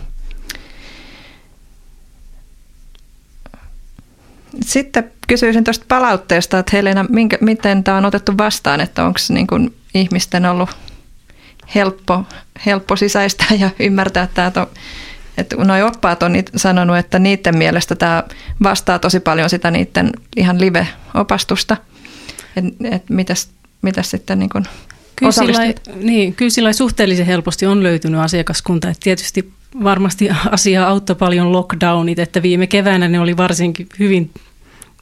Sitten 4.60 5.12
kysyisin 5.28 5.64
tuosta 5.64 5.84
palautteesta, 5.88 6.58
että 6.58 6.76
Helena, 6.76 7.04
minkä, 7.08 7.38
miten 7.40 7.84
tämä 7.84 7.96
on 7.96 8.04
otettu 8.04 8.38
vastaan, 8.38 8.80
että 8.80 9.04
onko 9.04 9.18
niinku 9.28 9.58
ihmisten 9.94 10.46
ollut 10.46 10.70
helppo, 11.74 12.24
helppo 12.66 12.96
sisäistää 12.96 13.48
ja 13.58 13.70
ymmärtää 13.78 14.28
tämä, 14.34 14.46
että, 14.48 14.66
että 15.38 15.56
noi 15.56 15.82
oppaat 15.82 16.22
on 16.22 16.32
sanonut, 16.56 16.96
että 16.96 17.18
niiden 17.18 17.56
mielestä 17.56 17.94
tämä 17.94 18.22
vastaa 18.62 18.98
tosi 18.98 19.20
paljon 19.20 19.50
sitä 19.50 19.70
niiden 19.70 20.12
ihan 20.36 20.60
live-opastusta. 20.60 21.76
Että 22.56 22.96
et 22.96 23.10
mitäs, 23.10 23.48
mitäs 23.82 24.10
sitten 24.10 24.38
niin 24.38 24.50
kun 24.50 24.64
Kyllä 25.20 25.32
sillä, 25.32 25.74
niin, 25.94 26.34
kyllä 26.34 26.50
sillä 26.50 26.72
suhteellisen 26.72 27.26
helposti 27.26 27.66
on 27.66 27.82
löytynyt 27.82 28.20
asiakaskunta. 28.20 28.88
Että 28.88 29.00
tietysti 29.02 29.52
varmasti 29.84 30.28
asiaa 30.50 30.88
auttoi 30.88 31.16
paljon 31.16 31.52
lockdownit, 31.52 32.18
että 32.18 32.42
viime 32.42 32.66
keväänä 32.66 33.08
ne 33.08 33.20
oli 33.20 33.36
varsinkin 33.36 33.86
hyvin 33.98 34.30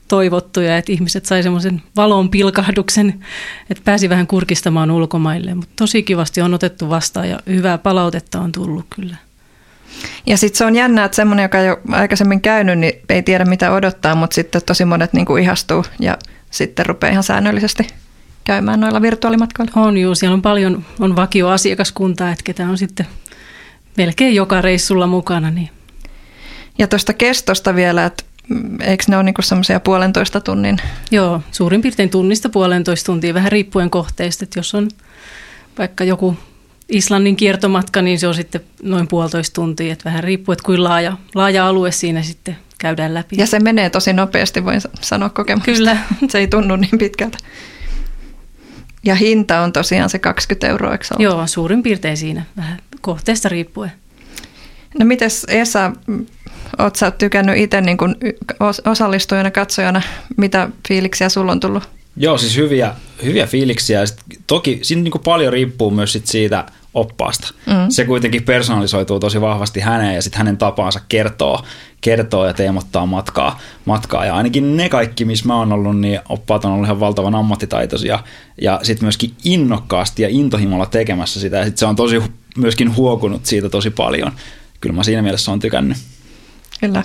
toivottuja, 0.08 0.76
että 0.76 0.92
ihmiset 0.92 1.26
sai 1.26 1.42
semmoisen 1.42 1.82
valon 1.96 2.30
pilkahduksen, 2.30 3.24
että 3.70 3.84
pääsi 3.84 4.08
vähän 4.08 4.26
kurkistamaan 4.26 4.90
ulkomaille. 4.90 5.54
Mutta 5.54 5.72
tosi 5.76 6.02
kivasti 6.02 6.40
on 6.40 6.54
otettu 6.54 6.88
vastaan 6.88 7.28
ja 7.28 7.40
hyvää 7.46 7.78
palautetta 7.78 8.40
on 8.40 8.52
tullut 8.52 8.86
kyllä. 8.90 9.16
Ja 10.26 10.36
sitten 10.36 10.58
se 10.58 10.64
on 10.64 10.76
jännä, 10.76 11.04
että 11.04 11.16
semmoinen, 11.16 11.42
joka 11.42 11.58
ei 11.58 11.70
ole 11.70 11.78
aikaisemmin 11.92 12.40
käynyt, 12.40 12.78
niin 12.78 12.92
ei 13.08 13.22
tiedä 13.22 13.44
mitä 13.44 13.72
odottaa, 13.72 14.14
mutta 14.14 14.34
sitten 14.34 14.62
tosi 14.66 14.84
monet 14.84 15.12
niin 15.12 15.26
kuin 15.26 15.42
ihastuu 15.42 15.84
ja 16.00 16.18
sitten 16.50 16.86
rupeaa 16.86 17.12
ihan 17.12 17.22
säännöllisesti 17.22 17.86
käymään 18.48 18.80
noilla 18.80 19.02
virtuaalimatkoilla. 19.02 19.72
On 19.74 19.96
juu, 19.96 20.14
siellä 20.14 20.34
on 20.34 20.42
paljon 20.42 20.84
on 21.00 21.16
vakioasiakaskuntaa, 21.16 22.30
että 22.30 22.44
ketä 22.44 22.68
on 22.68 22.78
sitten 22.78 23.06
melkein 23.96 24.34
joka 24.34 24.60
reissulla 24.60 25.06
mukana. 25.06 25.50
Niin. 25.50 25.70
Ja 26.78 26.86
tuosta 26.86 27.12
kestosta 27.12 27.74
vielä, 27.74 28.04
että 28.04 28.24
eikö 28.80 29.04
ne 29.08 29.16
ole 29.16 29.22
niin 29.24 29.34
semmoisia 29.40 29.80
puolentoista 29.80 30.40
tunnin? 30.40 30.76
Joo, 31.10 31.42
suurin 31.52 31.82
piirtein 31.82 32.10
tunnista 32.10 32.48
puolentoista 32.48 33.06
tuntia, 33.06 33.34
vähän 33.34 33.52
riippuen 33.52 33.90
kohteista. 33.90 34.44
Että 34.44 34.58
jos 34.58 34.74
on 34.74 34.88
vaikka 35.78 36.04
joku 36.04 36.36
Islannin 36.88 37.36
kiertomatka, 37.36 38.02
niin 38.02 38.18
se 38.18 38.28
on 38.28 38.34
sitten 38.34 38.60
noin 38.82 39.08
puolitoista 39.08 39.54
tuntia. 39.54 39.92
Että 39.92 40.04
vähän 40.04 40.24
riippuu, 40.24 40.52
että 40.52 40.64
kuinka 40.64 40.84
laaja, 40.84 41.16
laaja 41.34 41.68
alue 41.68 41.92
siinä 41.92 42.22
sitten 42.22 42.56
käydään 42.78 43.14
läpi. 43.14 43.36
Ja 43.38 43.46
se 43.46 43.60
menee 43.60 43.90
tosi 43.90 44.12
nopeasti, 44.12 44.64
voin 44.64 44.80
sa- 44.80 44.88
sanoa 45.00 45.28
kokemuksesta. 45.28 45.78
Kyllä. 45.78 45.96
Se 46.30 46.38
ei 46.38 46.48
tunnu 46.48 46.76
niin 46.76 46.98
pitkältä. 46.98 47.38
Ja 49.04 49.14
hinta 49.14 49.60
on 49.60 49.72
tosiaan 49.72 50.10
se 50.10 50.18
20 50.18 50.68
euroa, 50.68 50.92
eikö 50.92 51.04
ole? 51.10 51.24
Joo, 51.24 51.46
suurin 51.46 51.82
piirtein 51.82 52.16
siinä, 52.16 52.42
vähän 52.56 52.78
kohteesta 53.00 53.48
riippuen. 53.48 53.92
No 54.98 55.06
mites 55.06 55.46
Esa, 55.48 55.92
oot 56.78 56.96
sä 56.96 57.10
tykännyt 57.10 57.56
itse 57.56 57.80
niin 57.80 57.98
os- 58.52 58.90
osallistujana, 58.90 59.50
katsojana, 59.50 60.02
mitä 60.36 60.68
fiiliksiä 60.88 61.28
sulla 61.28 61.52
on 61.52 61.60
tullut? 61.60 61.88
Joo, 62.16 62.38
siis 62.38 62.56
hyviä, 62.56 62.94
hyviä 63.24 63.46
fiiliksiä. 63.46 64.00
Ja 64.00 64.06
sit, 64.06 64.18
toki 64.46 64.78
siinä 64.82 65.02
niin 65.02 65.12
paljon 65.24 65.52
riippuu 65.52 65.90
myös 65.90 66.12
sit 66.12 66.26
siitä 66.26 66.64
oppaasta. 66.94 67.54
Mm. 67.66 67.88
Se 67.88 68.04
kuitenkin 68.04 68.42
personalisoituu 68.42 69.20
tosi 69.20 69.40
vahvasti 69.40 69.80
häneen 69.80 70.14
ja 70.14 70.22
sitten 70.22 70.38
hänen 70.38 70.56
tapaansa 70.56 71.00
kertoo, 71.08 71.64
kertoo 72.00 72.46
ja 72.46 72.54
teemottaa 72.54 73.06
matkaa, 73.06 73.60
matkaa. 73.84 74.24
Ja 74.24 74.34
ainakin 74.34 74.76
ne 74.76 74.88
kaikki, 74.88 75.24
missä 75.24 75.46
mä 75.46 75.56
oon 75.56 75.72
ollut, 75.72 76.00
niin 76.00 76.20
oppaat 76.28 76.64
on 76.64 76.72
ollut 76.72 76.86
ihan 76.86 77.00
valtavan 77.00 77.34
ammattitaitoisia 77.34 78.18
ja 78.60 78.80
sitten 78.82 79.04
myöskin 79.04 79.32
innokkaasti 79.44 80.22
ja 80.22 80.28
intohimolla 80.28 80.86
tekemässä 80.86 81.40
sitä. 81.40 81.56
Ja 81.56 81.64
sitten 81.64 81.78
se 81.78 81.86
on 81.86 81.96
tosi 81.96 82.22
myöskin 82.56 82.96
huokunut 82.96 83.46
siitä 83.46 83.68
tosi 83.68 83.90
paljon. 83.90 84.32
Kyllä 84.80 84.94
mä 84.94 85.02
siinä 85.02 85.22
mielessä 85.22 85.52
on 85.52 85.60
tykännyt. 85.60 85.98
Kyllä. 86.80 87.02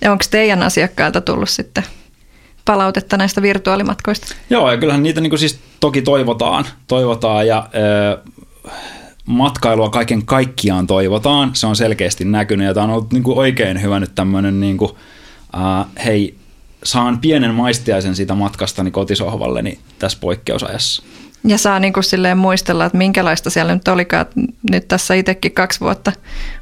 Ja 0.00 0.12
onko 0.12 0.24
teidän 0.30 0.62
asiakkailta 0.62 1.20
tullut 1.20 1.50
sitten 1.50 1.84
palautetta 2.64 3.16
näistä 3.16 3.42
virtuaalimatkoista? 3.42 4.34
Joo, 4.50 4.70
ja 4.70 4.78
kyllähän 4.78 5.02
niitä 5.02 5.20
niin 5.20 5.38
siis 5.38 5.58
toki 5.80 6.02
toivotaan, 6.02 6.66
toivotaan 6.86 7.46
ja 7.46 7.68
ö, 7.74 8.18
matkailua 9.26 9.90
kaiken 9.90 10.26
kaikkiaan 10.26 10.86
toivotaan. 10.86 11.50
Se 11.54 11.66
on 11.66 11.76
selkeästi 11.76 12.24
näkynyt 12.24 12.66
ja 12.66 12.74
tämä 12.74 12.84
on 12.84 12.90
ollut 12.90 13.12
niin 13.12 13.22
kuin 13.22 13.38
oikein 13.38 13.82
hyvä 13.82 14.00
nyt 14.00 14.14
tämmöinen, 14.14 14.60
niin 14.60 14.76
kuin, 14.76 14.90
äh, 15.56 15.86
hei, 16.04 16.34
saan 16.84 17.18
pienen 17.18 17.54
maistiaisen 17.54 18.16
siitä 18.16 18.34
matkastani 18.34 18.90
kotisohvalleni 18.90 19.78
tässä 19.98 20.18
poikkeusajassa. 20.20 21.02
Ja 21.44 21.58
saa 21.58 21.78
niin 21.78 21.92
kuin 21.92 22.04
silleen 22.04 22.38
muistella, 22.38 22.84
että 22.84 22.98
minkälaista 22.98 23.50
siellä 23.50 23.74
nyt 23.74 23.88
olikaan. 23.88 24.26
Nyt 24.70 24.88
tässä 24.88 25.14
itsekin 25.14 25.52
kaksi 25.52 25.80
vuotta 25.80 26.12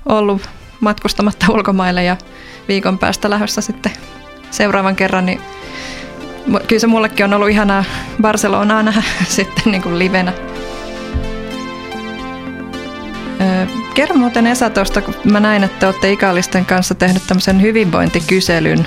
ollut 0.07 0.43
matkustamatta 0.81 1.47
ulkomaille 1.53 2.05
ja 2.05 2.17
viikon 2.69 2.99
päästä 2.99 3.31
lähdössä 3.31 3.61
sitten 3.61 3.93
seuraavan 4.51 4.97
kerran, 4.97 5.27
niin 5.27 5.41
kyllä 6.69 6.81
se 6.81 6.87
mullekin 6.87 7.25
on 7.25 7.35
ollut 7.35 7.51
ihanaa 7.51 7.85
Barcelonaa 8.23 8.83
nähdä 8.83 9.03
sitten 9.29 9.73
niin 9.73 9.83
kuin 9.83 9.99
livenä. 9.99 10.52
Kerro 13.95 14.17
muuten 14.17 14.47
Esa 14.47 14.71
tuosta, 14.71 15.03
kun 15.03 15.15
mä 15.25 15.41
näin, 15.41 15.65
että 15.65 15.87
olette 15.87 16.13
ikallisten 16.13 16.65
kanssa 16.65 16.95
tehnyt 16.95 17.23
tämmöisen 17.27 17.63
hyvinvointikyselyn, 17.63 18.87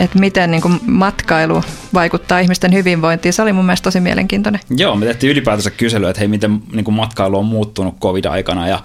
että 0.00 0.18
miten 0.18 0.50
niin 0.50 0.62
kuin 0.62 0.80
matkailu 0.86 1.62
vaikuttaa 1.94 2.38
ihmisten 2.38 2.72
hyvinvointiin. 2.72 3.32
Se 3.32 3.42
oli 3.42 3.52
mun 3.52 3.64
mielestä 3.64 3.84
tosi 3.84 4.00
mielenkiintoinen. 4.00 4.60
Joo, 4.76 4.96
me 4.96 5.06
tehtiin 5.06 5.30
ylipäätänsä 5.30 5.70
kyselyä, 5.70 6.10
että 6.10 6.20
hei, 6.20 6.28
miten 6.28 6.60
niin 6.72 6.84
kuin 6.84 6.94
matkailu 6.94 7.38
on 7.38 7.44
muuttunut 7.44 7.94
covid-aikana 8.00 8.68
ja, 8.68 8.80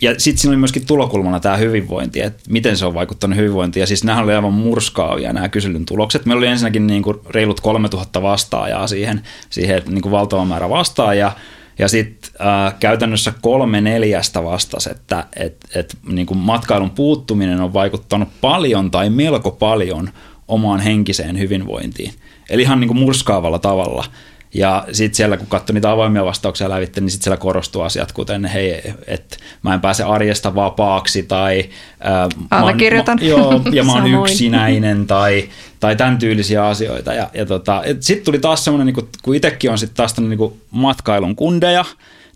ja 0.00 0.14
sitten 0.18 0.40
siinä 0.40 0.50
oli 0.50 0.56
myöskin 0.56 0.86
tulokulmana 0.86 1.40
tämä 1.40 1.56
hyvinvointi, 1.56 2.20
että 2.20 2.42
miten 2.48 2.76
se 2.76 2.86
on 2.86 2.94
vaikuttanut 2.94 3.38
hyvinvointiin. 3.38 3.80
Ja 3.80 3.86
siis 3.86 4.04
nämä 4.04 4.22
oli 4.22 4.34
aivan 4.34 4.52
murskaavia 4.52 5.32
nämä 5.32 5.48
kyselyn 5.48 5.86
tulokset. 5.86 6.26
Meillä 6.26 6.38
oli 6.38 6.46
ensinnäkin 6.46 6.86
niin 6.86 7.02
kuin 7.02 7.16
reilut 7.30 7.60
3000 7.60 8.22
vastaajaa 8.22 8.86
siihen, 8.86 9.22
siihen 9.50 9.82
niin 9.88 10.02
kuin 10.02 10.12
valtava 10.12 10.44
määrä 10.44 10.68
vastaajia. 10.68 11.32
Ja 11.80 11.88
sitten 11.88 12.30
äh, 12.40 12.74
käytännössä 12.80 13.32
kolme 13.42 13.80
neljästä 13.80 14.44
vastasi, 14.44 14.90
että 14.90 15.26
et, 15.36 15.56
et, 15.74 15.96
niin 16.08 16.26
kuin 16.26 16.38
matkailun 16.38 16.90
puuttuminen 16.90 17.60
on 17.60 17.72
vaikuttanut 17.72 18.28
paljon 18.40 18.90
tai 18.90 19.10
melko 19.10 19.50
paljon 19.50 20.10
omaan 20.48 20.80
henkiseen 20.80 21.38
hyvinvointiin. 21.38 22.12
Eli 22.50 22.62
ihan 22.62 22.80
niin 22.80 22.88
kuin 22.88 22.98
murskaavalla 22.98 23.58
tavalla. 23.58 24.04
Ja 24.54 24.84
sitten 24.92 25.16
siellä, 25.16 25.36
kun 25.36 25.46
katsoi 25.46 25.74
niitä 25.74 25.90
avoimia 25.90 26.24
vastauksia 26.24 26.70
lävitte, 26.70 27.00
niin 27.00 27.10
sitten 27.10 27.24
siellä 27.24 27.36
korostuu 27.36 27.82
asiat, 27.82 28.12
kuten 28.12 28.44
hei, 28.44 28.82
että 29.06 29.36
mä 29.62 29.74
en 29.74 29.80
pääse 29.80 30.04
arjesta 30.04 30.54
vapaaksi 30.54 31.22
tai... 31.22 31.68
Ää, 32.00 32.28
Allekirjoitan. 32.50 33.18
Mä, 33.20 33.26
joo, 33.26 33.62
ja 33.72 33.84
mä 33.84 33.92
oon 33.92 34.06
yksinäinen 34.06 35.06
tai, 35.06 35.48
tai 35.80 35.96
tämän 35.96 36.18
tyylisiä 36.18 36.66
asioita. 36.66 37.14
Ja, 37.14 37.30
ja 37.34 37.46
tota, 37.46 37.82
sitten 38.00 38.24
tuli 38.24 38.38
taas 38.38 38.64
semmoinen, 38.64 38.94
niin 38.94 39.08
kun 39.22 39.34
itsekin 39.34 39.70
on 39.70 39.78
sitten 39.78 39.96
taas 39.96 40.16
niin 40.16 40.52
matkailun 40.70 41.36
kundeja, 41.36 41.84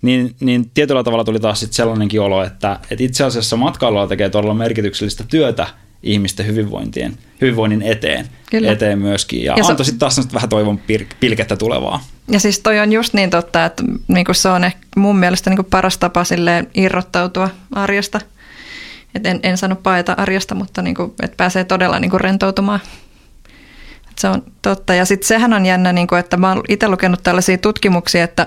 niin, 0.02 0.34
niin 0.40 0.70
tietyllä 0.74 1.04
tavalla 1.04 1.24
tuli 1.24 1.40
taas 1.40 1.60
sitten 1.60 1.76
sellainenkin 1.76 2.20
olo, 2.20 2.42
että, 2.42 2.78
että 2.90 3.04
itse 3.04 3.24
asiassa 3.24 3.56
matkailulla 3.56 4.06
tekee 4.06 4.30
todella 4.30 4.54
merkityksellistä 4.54 5.24
työtä 5.28 5.66
ihmisten 6.04 6.46
hyvinvointien, 6.46 7.18
hyvinvoinnin 7.40 7.82
eteen, 7.82 8.28
Kyllä. 8.50 8.72
eteen 8.72 8.98
myöskin. 8.98 9.42
Ja, 9.42 9.54
ja 9.56 9.64
antoi 9.64 9.84
sitten 9.84 9.98
taas 9.98 10.32
vähän 10.34 10.48
toivon 10.48 10.80
pilkettä 11.20 11.56
tulevaa. 11.56 12.04
Ja 12.30 12.40
siis 12.40 12.60
toi 12.60 12.80
on 12.80 12.92
just 12.92 13.14
niin 13.14 13.30
totta, 13.30 13.64
että 13.64 13.82
niinku 14.08 14.34
se 14.34 14.48
on 14.48 14.64
ehkä 14.64 14.80
mun 14.96 15.18
mielestä 15.18 15.50
niinku 15.50 15.62
paras 15.62 15.98
tapa 15.98 16.22
irrottautua 16.74 17.50
arjesta. 17.72 18.20
Et 19.14 19.26
en, 19.26 19.40
en 19.42 19.58
sano 19.58 19.76
paeta 19.76 20.14
arjesta, 20.16 20.54
mutta 20.54 20.82
niinku, 20.82 21.14
että 21.22 21.36
pääsee 21.36 21.64
todella 21.64 21.98
niinku 21.98 22.18
rentoutumaan. 22.18 22.80
Et 24.10 24.18
se 24.18 24.28
on 24.28 24.42
totta. 24.62 24.94
Ja 24.94 25.04
sitten 25.04 25.28
sehän 25.28 25.52
on 25.52 25.66
jännä, 25.66 25.92
niinku, 25.92 26.14
että 26.14 26.36
mä 26.36 26.48
oon 26.48 26.62
itse 26.68 26.88
lukenut 26.88 27.22
tällaisia 27.22 27.58
tutkimuksia, 27.58 28.24
että 28.24 28.46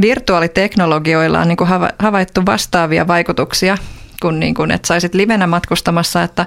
virtuaaliteknologioilla 0.00 1.40
on 1.40 1.48
niinku 1.48 1.66
havaittu 1.98 2.46
vastaavia 2.46 3.06
vaikutuksia– 3.06 3.78
kuin, 4.24 4.40
niin 4.40 4.54
kuin 4.54 4.70
että 4.70 4.88
saisit 4.88 5.14
livenä 5.14 5.46
matkustamassa, 5.46 6.22
että, 6.22 6.46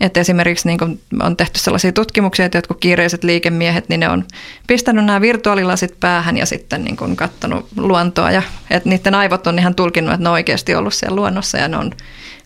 että 0.00 0.20
esimerkiksi 0.20 0.68
niin 0.68 0.78
kuin 0.78 1.00
on 1.22 1.36
tehty 1.36 1.60
sellaisia 1.60 1.92
tutkimuksia, 1.92 2.46
että 2.46 2.58
jotkut 2.58 2.80
kiireiset 2.80 3.24
liikemiehet, 3.24 3.88
niin 3.88 4.00
ne 4.00 4.08
on 4.08 4.24
pistänyt 4.66 5.04
nämä 5.04 5.20
virtuaalilasit 5.20 6.00
päähän 6.00 6.36
ja 6.36 6.46
sitten 6.46 6.84
niin 6.84 6.96
kuin 6.96 7.16
katsonut 7.16 7.68
luontoa. 7.76 8.30
Ja 8.30 8.42
että 8.70 8.88
niiden 8.88 9.14
aivot 9.14 9.46
on 9.46 9.58
ihan 9.58 9.74
tulkinnut, 9.74 10.14
että 10.14 10.22
ne 10.22 10.28
on 10.28 10.32
oikeasti 10.32 10.74
ollut 10.74 10.94
siellä 10.94 11.16
luonnossa 11.16 11.58
ja 11.58 11.68
ne 11.68 11.76
on 11.76 11.92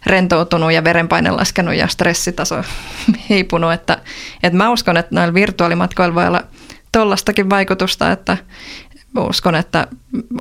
rentoutunut 0.07 0.73
ja 0.73 0.85
verenpaine 0.85 1.31
laskenut 1.31 1.75
ja 1.75 1.89
stressitaso 1.89 2.65
hiipunut, 3.29 3.73
että, 3.73 3.99
että 4.43 4.57
mä 4.57 4.71
uskon, 4.71 4.97
että 4.97 5.15
näillä 5.15 5.35
virtuaalimatkoilla 5.35 6.15
voi 6.15 6.27
olla 6.27 6.43
tollastakin 6.93 7.51
vaikutusta, 7.51 8.13
että 8.13 8.37
uskon, 9.19 9.55
että 9.55 9.87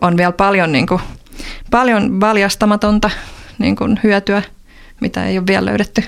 on 0.01 0.17
vielä 0.17 0.31
paljon, 0.31 0.71
niin 0.71 0.87
kuin, 0.87 1.01
paljon 1.71 2.19
valjastamatonta 2.19 3.09
niin 3.59 3.75
kuin 3.75 3.99
hyötyä, 4.03 4.41
mitä 5.01 5.25
ei 5.25 5.37
ole 5.37 5.47
vielä 5.47 5.65
löydetty. 5.65 6.03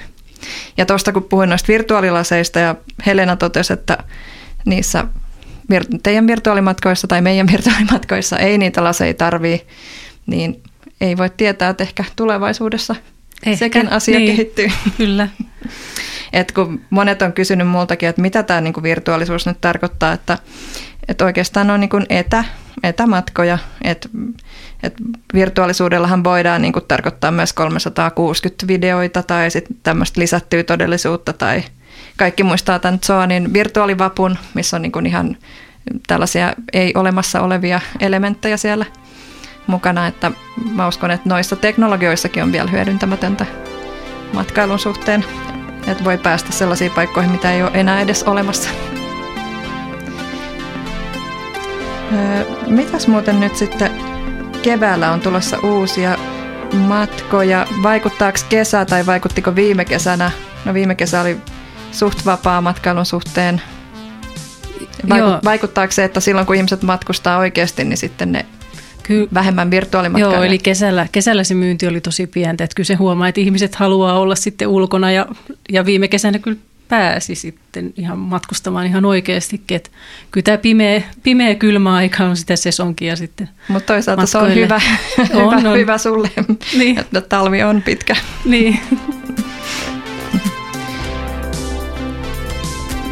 Ja 0.77 0.85
tuosta 0.85 1.11
kun 1.11 1.23
puhuin 1.23 1.49
noista 1.49 1.67
virtuaalilaseista 1.67 2.59
ja 2.59 2.75
Helena 3.05 3.35
totesi, 3.35 3.73
että 3.73 3.97
niissä 4.65 5.05
teidän 6.03 6.27
virtuaalimatkoissa 6.27 7.07
tai 7.07 7.21
meidän 7.21 7.47
virtuaalimatkoissa 7.53 8.37
ei 8.37 8.57
niitä 8.57 8.83
laseja 8.83 9.13
tarvii, 9.13 9.61
niin 10.25 10.63
ei 11.01 11.17
voi 11.17 11.29
tietää, 11.29 11.69
että 11.69 11.83
ehkä 11.83 12.03
tulevaisuudessa 12.15 12.95
ehkä, 13.45 13.57
sekin 13.57 13.91
asia 13.91 14.19
niin, 14.19 14.31
kehittyy. 14.31 14.67
Kyllä. 14.97 15.27
Et 16.33 16.51
kun 16.51 16.81
monet 16.89 17.21
on 17.21 17.33
kysynyt 17.33 17.67
multakin, 17.67 18.09
että 18.09 18.21
mitä 18.21 18.43
tämä 18.43 18.61
niinku 18.61 18.83
virtuaalisuus 18.83 19.45
nyt 19.45 19.61
tarkoittaa, 19.61 20.13
että, 20.13 20.37
että 21.07 21.25
oikeastaan 21.25 21.69
on 21.69 21.79
niinku 21.79 22.01
etä, 22.09 22.43
etämatkoja, 22.83 23.57
että 23.83 24.09
et 24.83 24.93
virtuaalisuudellahan 25.33 26.23
voidaan 26.23 26.61
niin 26.61 26.73
kuin, 26.73 26.85
tarkoittaa 26.87 27.31
myös 27.31 27.53
360 27.53 28.67
videoita 28.67 29.23
tai 29.23 29.51
sitten 29.51 29.77
tämmöistä 29.83 30.21
lisättyä 30.21 30.63
todellisuutta 30.63 31.33
tai 31.33 31.63
kaikki 32.17 32.43
muistaa 32.43 32.79
tämän 32.79 32.99
Zoanin 33.05 33.53
virtuaalivapun, 33.53 34.37
missä 34.53 34.77
on 34.77 34.81
niin 34.81 34.91
kuin 34.91 35.05
ihan 35.05 35.37
tällaisia 36.07 36.53
ei 36.73 36.93
olemassa 36.95 37.41
olevia 37.41 37.79
elementtejä 37.99 38.57
siellä 38.57 38.85
mukana, 39.67 40.07
että 40.07 40.31
mä 40.75 40.87
uskon, 40.87 41.11
että 41.11 41.29
noissa 41.29 41.55
teknologioissakin 41.55 42.43
on 42.43 42.51
vielä 42.51 42.71
hyödyntämätöntä 42.71 43.45
matkailun 44.33 44.79
suhteen, 44.79 45.25
että 45.87 46.03
voi 46.03 46.17
päästä 46.17 46.51
sellaisiin 46.51 46.91
paikkoihin, 46.91 47.31
mitä 47.31 47.51
ei 47.53 47.63
ole 47.63 47.71
enää 47.73 48.01
edes 48.01 48.23
olemassa. 48.23 48.69
Mitäs 52.67 53.07
muuten 53.07 53.39
nyt 53.39 53.55
sitten 53.55 53.91
keväällä 54.61 55.11
on 55.11 55.21
tulossa 55.21 55.57
uusia 55.63 56.17
matkoja. 56.73 57.67
Vaikuttaako 57.83 58.39
kesä 58.49 58.85
tai 58.85 59.05
vaikuttiko 59.05 59.55
viime 59.55 59.85
kesänä? 59.85 60.31
No 60.65 60.73
viime 60.73 60.95
kesä 60.95 61.21
oli 61.21 61.37
suht 61.91 62.25
vapaa 62.25 62.61
matkailun 62.61 63.05
suhteen. 63.05 63.61
Vaiku- 65.09 65.43
vaikuttaako 65.43 65.91
se, 65.91 66.03
että 66.03 66.19
silloin 66.19 66.47
kun 66.47 66.55
ihmiset 66.55 66.81
matkustaa 66.83 67.37
oikeasti, 67.37 67.83
niin 67.83 67.97
sitten 67.97 68.31
ne 68.31 68.45
Ky- 69.03 69.27
vähemmän 69.33 69.71
virtuaalimatkaa. 69.71 70.33
Joo, 70.33 70.43
eli 70.43 70.57
kesällä, 70.57 71.07
kesällä 71.11 71.43
se 71.43 71.53
myynti 71.53 71.87
oli 71.87 72.01
tosi 72.01 72.27
pientä. 72.27 72.63
Että 72.63 72.75
kyllä 72.75 72.87
se 72.87 72.95
huomaa, 72.95 73.27
että 73.27 73.41
ihmiset 73.41 73.75
haluaa 73.75 74.19
olla 74.19 74.35
sitten 74.35 74.67
ulkona 74.67 75.11
ja, 75.11 75.25
ja 75.69 75.85
viime 75.85 76.07
kesänä 76.07 76.39
kyllä 76.39 76.57
pääsi 76.89 77.35
sitten 77.35 77.93
ihan 77.97 78.17
matkustamaan 78.19 78.85
ihan 78.85 79.05
oikeastikin. 79.05 79.75
Että 79.75 79.89
kyllä 80.31 80.45
tämä 80.45 80.57
pimeä, 80.57 81.01
pimeä 81.23 81.55
kylmä 81.55 81.95
aika 81.95 82.23
on 82.23 82.37
sitä 82.37 82.55
sesonkia 82.55 83.15
sitten 83.15 83.49
Mutta 83.67 83.93
toisaalta 83.93 84.21
matkoille. 84.21 84.53
se 84.53 84.59
on 84.59 84.63
hyvä, 84.63 84.81
on, 85.43 85.57
hyvä, 85.57 85.69
on. 85.69 85.77
hyvä 85.77 85.97
sulle, 85.97 86.29
niin. 86.77 86.99
että 86.99 87.21
talvi 87.21 87.63
on 87.63 87.81
pitkä. 87.81 88.15
Niin. 88.45 88.79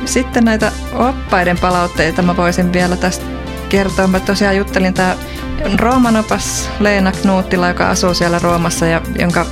Sitten 0.06 0.46
näitä 0.46 0.72
oppaiden 0.94 1.58
palautteita 1.58 2.22
mä 2.22 2.38
voisin 2.38 2.74
vielä 2.74 2.98
tästä 2.98 3.26
kertoa. 3.70 4.08
Mä 4.08 4.20
tosiaan 4.20 4.58
juttelin 4.58 4.94
tämä 4.94 5.16
Rooman 5.76 6.16
opas 6.16 6.70
Leena 6.80 7.12
Knuuttila, 7.12 7.68
joka 7.68 7.90
asuu 7.90 8.13
siellä 8.13 8.40
Roomassa 8.40 8.86
ja 8.86 9.02
jonka 9.20 9.46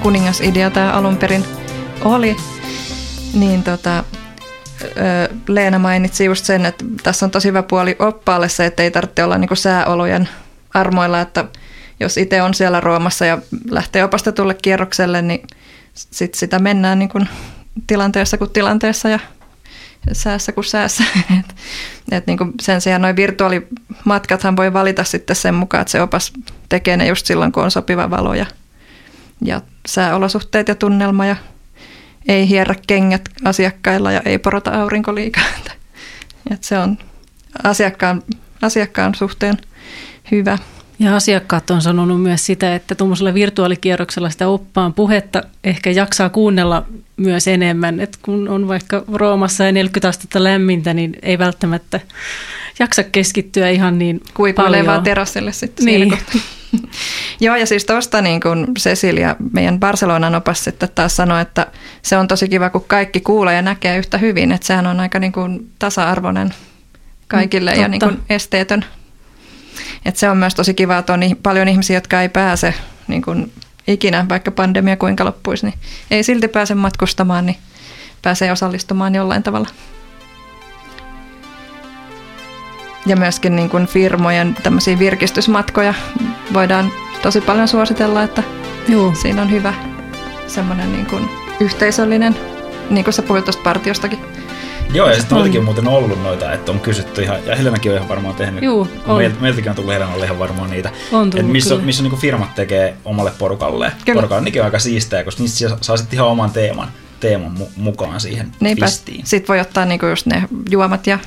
kuningasidea 0.00 0.70
tämä 0.70 0.92
alun 0.92 1.16
perin 1.16 1.44
oli 2.04 2.36
niin 3.34 3.62
tota, 3.62 4.04
Leena 5.48 5.78
mainitsi 5.78 6.24
just 6.24 6.44
sen, 6.44 6.66
että 6.66 6.84
tässä 7.02 7.26
on 7.26 7.30
tosi 7.30 7.48
hyvä 7.48 7.62
puoli 7.62 7.96
oppaalle 7.98 8.48
se, 8.48 8.66
että 8.66 8.82
ei 8.82 8.90
tarvitse 8.90 9.24
olla 9.24 9.38
niinku 9.38 9.54
sääolojen 9.54 10.28
armoilla, 10.74 11.20
että 11.20 11.44
jos 12.00 12.16
itse 12.16 12.42
on 12.42 12.54
siellä 12.54 12.80
Roomassa 12.80 13.26
ja 13.26 13.38
lähtee 13.70 14.04
opastetulle 14.04 14.54
kierrokselle, 14.54 15.22
niin 15.22 15.46
sit 15.94 16.34
sitä 16.34 16.58
mennään 16.58 16.98
niinku 16.98 17.20
tilanteessa 17.86 18.38
kuin 18.38 18.50
tilanteessa 18.50 19.08
ja 19.08 19.18
säässä 20.12 20.52
kuin 20.52 20.64
säässä. 20.64 21.04
et, 21.40 21.56
et 22.12 22.26
niinku 22.26 22.46
sen 22.62 22.80
sijaan 22.80 23.02
noin 23.02 23.16
virtuaalimatkathan 23.16 24.56
voi 24.56 24.72
valita 24.72 25.04
sitten 25.04 25.36
sen 25.36 25.54
mukaan, 25.54 25.80
että 25.80 25.92
se 25.92 26.02
opas 26.02 26.32
tekee 26.68 26.96
ne 26.96 27.06
just 27.06 27.26
silloin, 27.26 27.52
kun 27.52 27.64
on 27.64 27.70
sopiva 27.70 28.10
valo 28.10 28.34
ja, 28.34 28.46
ja 29.44 29.60
sääolosuhteet 29.88 30.68
ja 30.68 30.74
tunnelma 30.74 31.26
ja 31.26 31.36
ei 32.28 32.48
hierrä 32.48 32.74
kengät 32.86 33.28
asiakkailla 33.44 34.12
ja 34.12 34.20
ei 34.24 34.38
porota 34.38 34.70
aurinko 34.70 35.14
liikaa. 35.14 35.44
Et 36.50 36.64
se 36.64 36.78
on 36.78 36.98
asiakkaan, 37.62 38.22
asiakkaan 38.62 39.14
suhteen 39.14 39.56
hyvä. 40.30 40.58
Ja 40.98 41.16
asiakkaat 41.16 41.70
on 41.70 41.82
sanonut 41.82 42.22
myös 42.22 42.46
sitä, 42.46 42.74
että 42.74 42.94
tuommoisella 42.94 43.34
virtuaalikierroksella 43.34 44.30
sitä 44.30 44.48
oppaan 44.48 44.94
puhetta 44.94 45.42
ehkä 45.64 45.90
jaksaa 45.90 46.28
kuunnella 46.28 46.84
myös 47.16 47.48
enemmän. 47.48 48.00
Et 48.00 48.18
kun 48.22 48.48
on 48.48 48.68
vaikka 48.68 49.04
Roomassa 49.12 49.64
ja 49.64 49.72
40 49.72 50.08
astetta 50.08 50.44
lämmintä, 50.44 50.94
niin 50.94 51.16
ei 51.22 51.38
välttämättä 51.38 52.00
jaksa 52.78 53.02
keskittyä 53.02 53.70
ihan 53.70 53.98
niin 53.98 54.20
Kuikuilee 54.34 54.70
paljon. 54.70 54.86
vaan 54.86 55.02
terassille 55.02 55.52
sitten 55.52 55.86
niin. 55.86 56.00
siinä 56.00 56.44
Joo, 57.40 57.56
ja 57.56 57.66
siis 57.66 57.84
tuosta 57.84 58.22
niin 58.22 58.40
kuin 58.40 58.66
Cecilia, 58.78 59.36
meidän 59.52 59.80
Barcelonan 59.80 60.34
opas 60.34 60.64
sitten 60.64 60.88
taas 60.94 61.16
sanoi, 61.16 61.42
että 61.42 61.66
se 62.02 62.16
on 62.16 62.28
tosi 62.28 62.48
kiva, 62.48 62.70
kun 62.70 62.84
kaikki 62.86 63.20
kuulee 63.20 63.54
ja 63.54 63.62
näkee 63.62 63.98
yhtä 63.98 64.18
hyvin, 64.18 64.52
että 64.52 64.66
sehän 64.66 64.86
on 64.86 65.00
aika 65.00 65.18
niin 65.18 65.32
kuin 65.32 65.70
tasa-arvoinen 65.78 66.54
kaikille 67.28 67.74
mm, 67.74 67.80
ja 67.80 67.88
niin 67.88 68.00
kuin 68.00 68.22
esteetön. 68.30 68.84
Että 70.04 70.20
se 70.20 70.30
on 70.30 70.36
myös 70.36 70.54
tosi 70.54 70.74
kiva, 70.74 70.98
että 70.98 71.12
on 71.12 71.20
paljon 71.42 71.68
ihmisiä, 71.68 71.96
jotka 71.96 72.22
ei 72.22 72.28
pääse 72.28 72.74
niin 73.08 73.22
kuin 73.22 73.52
ikinä, 73.86 74.26
vaikka 74.28 74.50
pandemia 74.50 74.96
kuinka 74.96 75.24
loppuisi, 75.24 75.66
niin 75.66 75.78
ei 76.10 76.22
silti 76.22 76.48
pääse 76.48 76.74
matkustamaan, 76.74 77.46
niin 77.46 77.56
pääsee 78.22 78.52
osallistumaan 78.52 79.14
jollain 79.14 79.42
tavalla. 79.42 79.68
Ja 83.06 83.16
myöskin 83.16 83.56
niin 83.56 83.70
kuin 83.70 83.86
firmojen 83.86 84.56
tämmöisiä 84.62 84.98
virkistysmatkoja 84.98 85.94
voidaan 86.52 86.92
tosi 87.22 87.40
paljon 87.40 87.68
suositella, 87.68 88.22
että 88.22 88.42
Joo. 88.88 89.14
siinä 89.14 89.42
on 89.42 89.50
hyvä 89.50 89.74
semmoinen 90.46 90.92
niin 90.92 91.06
kuin 91.06 91.28
yhteisöllinen, 91.60 92.36
niin 92.90 93.04
kuin 93.04 93.14
sä 93.14 93.22
puhuit 93.22 93.44
tuosta 93.44 93.62
partiostakin. 93.62 94.18
Joo, 94.94 95.08
ja 95.08 95.16
sitten 95.16 95.36
noitakin 95.36 95.58
on 95.58 95.64
muuten 95.64 95.88
ollut 95.88 96.22
noita, 96.22 96.52
että 96.52 96.72
on 96.72 96.80
kysytty 96.80 97.22
ihan, 97.22 97.46
ja 97.46 97.56
Helenakin 97.56 97.92
on 97.92 97.96
ihan 97.96 98.08
varmaan 98.08 98.34
tehnyt. 98.34 98.62
Joo, 98.62 98.88
on. 99.06 99.16
Meiltä, 99.16 99.36
meiltäkin 99.40 99.70
on 99.70 99.76
tullut 99.76 99.92
Helenalle 99.92 100.24
ihan 100.24 100.38
varmaan 100.38 100.70
niitä. 100.70 100.90
On 101.12 101.30
tullut, 101.30 101.52
missä, 101.52 101.74
kyllä. 101.74 101.86
missä 101.86 102.02
niin 102.02 102.16
firmat 102.16 102.54
tekee 102.54 102.96
omalle 103.04 103.32
porukalle. 103.38 103.92
Kyllä. 104.04 104.16
Porukalle, 104.16 104.44
niin 104.44 104.60
on 104.60 104.64
aika 104.64 104.78
siistää, 104.78 105.24
koska 105.24 105.42
niistä 105.42 105.76
saa 105.80 105.96
sitten 105.96 106.16
ihan 106.16 106.28
oman 106.28 106.50
teeman 106.50 106.88
teeman 107.20 107.56
mu- 107.60 107.68
mukaan 107.76 108.20
siihen 108.20 108.52
Niinpä. 108.60 108.86
pistiin. 108.86 109.26
Sitten 109.26 109.48
voi 109.48 109.60
ottaa 109.60 109.84
niinku 109.84 110.06
just 110.06 110.26
ne 110.26 110.42
juomat 110.70 111.06
ja, 111.06 111.18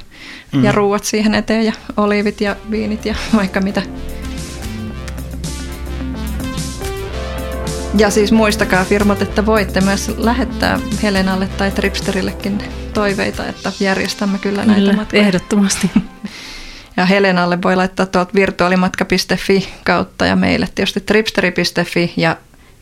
mm. 0.53 0.63
ja 0.63 0.71
ruuat 0.71 1.03
siihen 1.03 1.35
eteen 1.35 1.65
ja 1.65 1.73
oliivit 1.97 2.41
ja 2.41 2.55
viinit 2.71 3.05
ja 3.05 3.15
vaikka 3.35 3.61
mitä. 3.61 3.81
Ja 7.97 8.09
siis 8.09 8.31
muistakaa 8.31 8.85
firmat, 8.85 9.21
että 9.21 9.45
voitte 9.45 9.81
myös 9.81 10.11
lähettää 10.17 10.79
Helenalle 11.03 11.47
tai 11.47 11.71
Tripsterillekin 11.71 12.63
toiveita, 12.93 13.45
että 13.47 13.71
järjestämme 13.79 14.37
kyllä, 14.37 14.65
näitä 14.65 14.81
Kyllä, 14.81 14.93
matkoja. 14.93 15.21
ehdottomasti. 15.21 15.91
Ja 16.97 17.05
Helenalle 17.05 17.61
voi 17.61 17.75
laittaa 17.75 18.05
tuolta 18.05 18.33
virtuaalimatka.fi 18.35 19.69
kautta 19.85 20.25
ja 20.25 20.35
meille 20.35 20.67
tietysti 20.75 21.01
tripsteri.fi 21.01 22.13
ja 22.17 22.37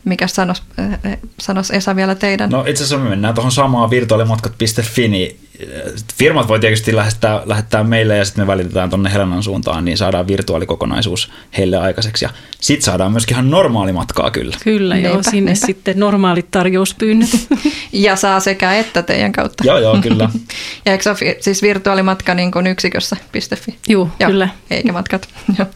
mikä 0.08 0.26
sanos, 0.26 0.62
äh, 0.78 1.18
sanos 1.40 1.70
Esa 1.70 1.96
vielä 1.96 2.14
teidän? 2.14 2.50
No 2.50 2.60
itse 2.60 2.84
asiassa 2.84 3.04
me 3.04 3.08
mennään 3.10 3.34
tuohon 3.34 3.52
samaan 3.52 3.90
virtuaalimatkat.fi, 3.90 5.08
niin 5.08 5.36
äh, 5.62 5.92
firmat 6.18 6.48
voi 6.48 6.60
tietysti 6.60 6.96
lähettää, 6.96 7.42
lähettää 7.44 7.84
meille 7.84 8.16
ja 8.16 8.24
sitten 8.24 8.42
me 8.42 8.46
välitetään 8.46 8.90
tuonne 8.90 9.12
Helenan 9.12 9.42
suuntaan, 9.42 9.84
niin 9.84 9.98
saadaan 9.98 10.26
virtuaalikokonaisuus 10.26 11.30
heille 11.58 11.76
aikaiseksi. 11.76 12.24
Ja 12.24 12.30
sitten 12.60 12.84
saadaan 12.84 13.12
myöskin 13.12 13.34
ihan 13.34 13.50
normaali 13.50 13.92
matkaa 13.92 14.30
kyllä. 14.30 14.56
Kyllä, 14.64 14.96
joo, 14.96 15.12
Niinpä, 15.12 15.30
sinne 15.30 15.52
niinpä. 15.52 15.66
sitten 15.66 16.00
normaalit 16.00 16.50
tarjouspyynnöt. 16.50 17.30
Ja 17.92 18.16
saa 18.16 18.40
sekä 18.40 18.74
että 18.74 19.02
teidän 19.02 19.32
kautta. 19.32 19.64
Joo, 19.66 19.78
joo, 19.78 19.98
kyllä. 20.02 20.28
Ja 20.84 20.92
eikö 20.92 21.02
se 21.02 21.10
ole 21.10 21.16
fi- 21.18 21.36
siis 21.40 21.62
virtuaalimatka 21.62 22.34
niin 22.34 22.50
kuin 22.50 22.66
yksikössä.fi? 22.66 23.78
Juu, 23.88 24.10
kyllä. 24.26 24.48
Eikä 24.70 24.92
matkat. 24.92 25.28
Joo. 25.58 25.68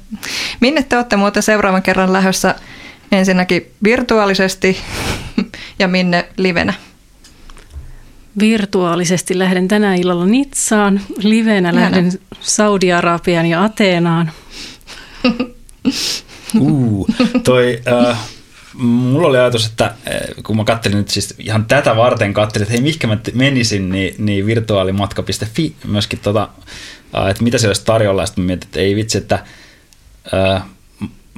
Minne 0.60 0.82
te 0.82 0.96
olette 0.96 1.16
muuten 1.16 1.42
seuraavan 1.42 1.82
kerran 1.82 2.12
lähdössä 2.12 2.54
ensinnäkin 3.12 3.70
virtuaalisesti 3.84 4.80
ja 5.78 5.88
minne 5.88 6.28
livenä? 6.36 6.74
Virtuaalisesti 8.38 9.38
lähden 9.38 9.68
tänä 9.68 9.94
illalla 9.94 10.26
Nitsaan, 10.26 11.00
livenä 11.22 11.70
Ihana. 11.70 11.80
lähden 11.80 12.12
Saudi-Arabiaan 12.40 13.46
ja 13.46 13.64
Ateenaan. 13.64 14.32
Uh, 16.60 17.06
toi, 17.44 17.80
äh, 18.08 18.18
mulla 18.74 19.28
oli 19.28 19.38
ajatus, 19.38 19.66
että 19.66 19.84
äh, 19.84 19.94
kun 20.42 20.56
mä 20.56 20.64
kattelin 20.64 20.98
nyt 20.98 21.08
siis 21.08 21.34
ihan 21.38 21.64
tätä 21.64 21.96
varten, 21.96 22.34
kattelin, 22.34 22.62
että 22.62 22.72
hei, 22.72 22.80
mihinkä 22.80 23.06
mä 23.06 23.18
menisin, 23.34 23.88
niin, 23.88 24.14
niin 24.18 24.46
virtuaalimatka.fi 24.46 25.74
myöskin 25.86 26.18
tota, 26.18 26.48
äh, 27.16 27.30
että 27.30 27.42
mitä 27.42 27.58
siellä 27.58 27.70
olisi 27.70 27.84
tarjolla, 27.84 28.22
ja 28.22 28.26
sitten 28.26 28.44
mietin, 28.44 28.66
että 28.66 28.80
ei 28.80 28.96
vitsi, 28.96 29.18
että 29.18 29.44
äh, 30.34 30.62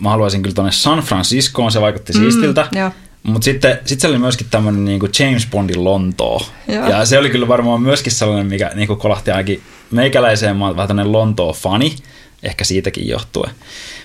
mä 0.01 0.11
haluaisin 0.11 0.43
kyllä 0.43 0.55
tuonne 0.55 0.73
San 0.73 0.99
Franciscoon, 0.99 1.73
se 1.73 1.81
vaikutti 1.81 2.13
mm, 2.13 2.19
siistiltä. 2.21 2.69
joo. 2.73 2.91
Mutta 3.23 3.45
sitten 3.45 3.79
sit 3.85 4.01
siellä 4.01 4.15
oli 4.15 4.21
myöskin 4.21 4.47
tämmöinen 4.51 4.85
niin 4.85 5.01
James 5.19 5.47
Bondin 5.51 5.85
Lontoo. 5.85 6.47
Joo. 6.69 6.89
Ja 6.89 7.05
se 7.05 7.19
oli 7.19 7.31
kyllä 7.31 7.49
varmaan 7.49 7.83
myöskin 7.83 8.13
sellainen, 8.13 8.47
mikä 8.47 8.71
niin 8.75 8.87
kuin 8.87 8.99
kolahti 8.99 9.31
ainakin 9.31 9.63
meikäläiseen. 9.91 10.57
Mä 10.57 10.67
oon 10.67 10.77
vähän 10.77 10.89
tämmöinen 10.89 11.13
Lontoo-fani, 11.13 11.97
ehkä 12.43 12.65
siitäkin 12.65 13.09
johtuen. 13.09 13.51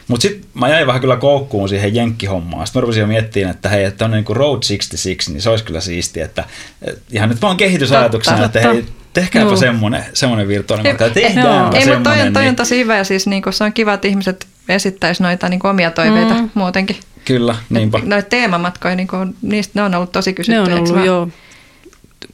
Mutta 0.07 0.21
sitten 0.21 0.49
mä 0.53 0.69
jäin 0.69 0.87
vähän 0.87 1.01
kyllä 1.01 1.17
koukkuun 1.17 1.69
siihen 1.69 1.95
jenkkihommaan. 1.95 2.67
Sitten 2.67 2.79
mä 2.79 2.81
rupesin 2.81 3.01
jo 3.01 3.07
miettimään, 3.07 3.55
että 3.55 3.69
hei, 3.69 3.83
että 3.83 4.05
on 4.05 4.11
niin 4.11 4.23
kuin 4.25 4.37
Road 4.37 4.59
66, 4.59 5.31
niin 5.31 5.41
se 5.41 5.49
olisi 5.49 5.63
kyllä 5.63 5.81
siistiä. 5.81 6.25
Että 6.25 6.43
et 6.81 7.01
ihan 7.11 7.29
nyt 7.29 7.41
vaan 7.41 7.57
kehitysajatuksena, 7.57 8.37
Totta, 8.37 8.59
että 8.59 8.73
hei, 8.73 8.81
totta. 8.81 8.98
Tehkääpä 9.13 9.47
Joo. 9.49 9.57
semmoinen, 9.57 10.03
semmoinen 10.13 10.47
virtuaalinen 10.47 10.93
matka. 10.93 11.05
Ei, 11.05 11.11
Tehdäänpä 11.11 11.77
ei 11.77 11.85
mutta 11.85 12.09
toi, 12.09 12.21
on- 12.21 12.33
toi 12.33 12.41
on 12.41 12.45
niin- 12.47 12.55
tosi 12.55 12.77
hyvä 12.77 12.97
ja 12.97 13.03
siis 13.03 13.27
niin 13.27 13.41
kuin 13.41 13.53
se 13.53 13.63
on 13.63 13.73
kiva, 13.73 13.93
että 13.93 14.07
ihmiset 14.07 14.47
esittäisi 14.69 15.23
noita 15.23 15.49
niin 15.49 15.59
kuin 15.59 15.71
omia 15.71 15.91
toiveita 15.91 16.33
mm. 16.33 16.49
muutenkin. 16.53 16.95
Kyllä, 17.25 17.55
niinpä. 17.69 17.99
Noita 18.03 18.29
teemamatkoja, 18.29 18.95
niin 18.95 19.07
kuin, 19.07 19.35
niistä, 19.41 19.71
ne 19.75 19.83
on 19.83 19.95
ollut 19.95 20.11
tosi 20.11 20.33
kysyttyjä. 20.33 20.65
Ne 20.65 20.73
on 20.73 20.79
ollut 20.79 20.93
vaan? 20.93 21.05
jo 21.05 21.29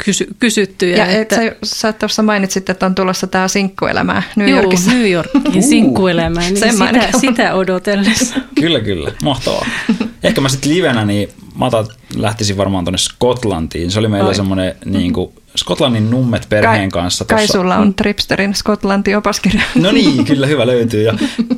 kysy, 0.06 0.28
kysyttyjä. 0.40 0.98
Ja 0.98 1.06
että... 1.06 1.36
sä, 1.36 1.56
sä 1.64 1.94
tuossa 1.94 2.24
mainitsit, 2.24 2.70
että 2.70 2.86
on 2.86 2.96
tulossa 2.96 3.28
tämä 3.28 3.48
sinkkuelämää 3.48 4.24
New 4.36 4.50
Juu, 4.50 4.60
Yorkissa. 4.60 4.92
New 4.92 5.12
Yorkin 5.12 5.64
sinkkuelämää, 5.64 6.44
niin 6.44 6.58
Sen 6.58 6.74
sitä, 6.74 7.10
sitä 7.22 7.54
odotellessa. 7.54 8.36
Kyllä, 8.56 8.80
kyllä. 8.80 9.12
Mahtavaa. 9.24 9.66
Ehkä 10.24 10.42
mä 10.42 10.50
sitten 10.50 10.72
livenä, 10.74 11.06
niin 11.06 11.30
mä 11.60 11.66
otan, 11.66 11.86
lähtisin 12.16 12.58
varmaan 12.58 12.86
tuonne 12.86 12.98
Skotlantiin. 12.98 13.92
Se 13.92 14.00
oli 14.00 14.08
meillä 14.08 14.28
Oi. 14.28 14.36
semmoinen 14.36 14.76
niin 14.86 15.14
kuin, 15.14 15.34
Skotlannin 15.56 16.10
nummet 16.10 16.46
perheen 16.50 16.90
Kai, 16.90 17.02
kanssa. 17.02 17.26
Kai 17.26 17.42
tossa. 17.42 17.54
sulla 17.60 17.76
on 17.76 17.94
Tripsterin 17.94 18.56
Skotlanti 18.56 19.16
opaskirja. 19.16 19.62
No 19.76 19.92
niin, 19.92 20.26
kyllä 20.26 20.48
hyvä 20.48 20.68
löytyy. 20.68 21.04
Ja, 21.04 21.14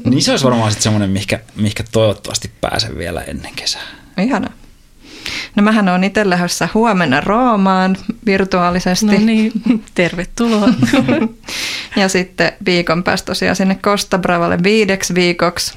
niin 0.06 0.22
se 0.22 0.32
olisi 0.32 0.46
varmaan 0.46 0.72
sitten 0.72 0.84
semmoinen, 0.84 1.10
mihinkä, 1.10 1.40
mihinkä 1.56 1.84
toivottavasti 1.92 2.52
pääsen 2.62 2.98
vielä 2.98 3.22
ennen 3.22 3.52
kesää. 3.56 3.82
Ihana. 4.24 4.50
No 5.56 5.64
mähän 5.64 5.90
on 5.90 6.04
itse 6.04 6.30
lähdössä 6.30 6.70
huomenna 6.74 7.22
Roomaan 7.22 7.98
virtuaalisesti. 8.26 9.06
No 9.06 9.26
niin, 9.26 9.52
tervetuloa. 9.96 10.70
Ja 11.96 12.10
sitten 12.10 12.52
viikon 12.66 13.04
päästä 13.04 13.26
tosiaan 13.26 13.56
sinne 13.56 13.76
Costa 13.76 14.18
Bravalle 14.18 14.58
viideksi 14.64 15.16
viikoksi. 15.16 15.74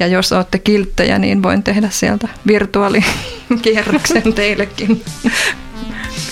Ja 0.00 0.06
jos 0.06 0.32
olette 0.32 0.58
kilttejä, 0.58 1.18
niin 1.18 1.42
voin 1.42 1.62
tehdä 1.62 1.88
sieltä 1.90 2.28
virtuaalikierroksen 2.46 4.32
teillekin. 4.34 5.04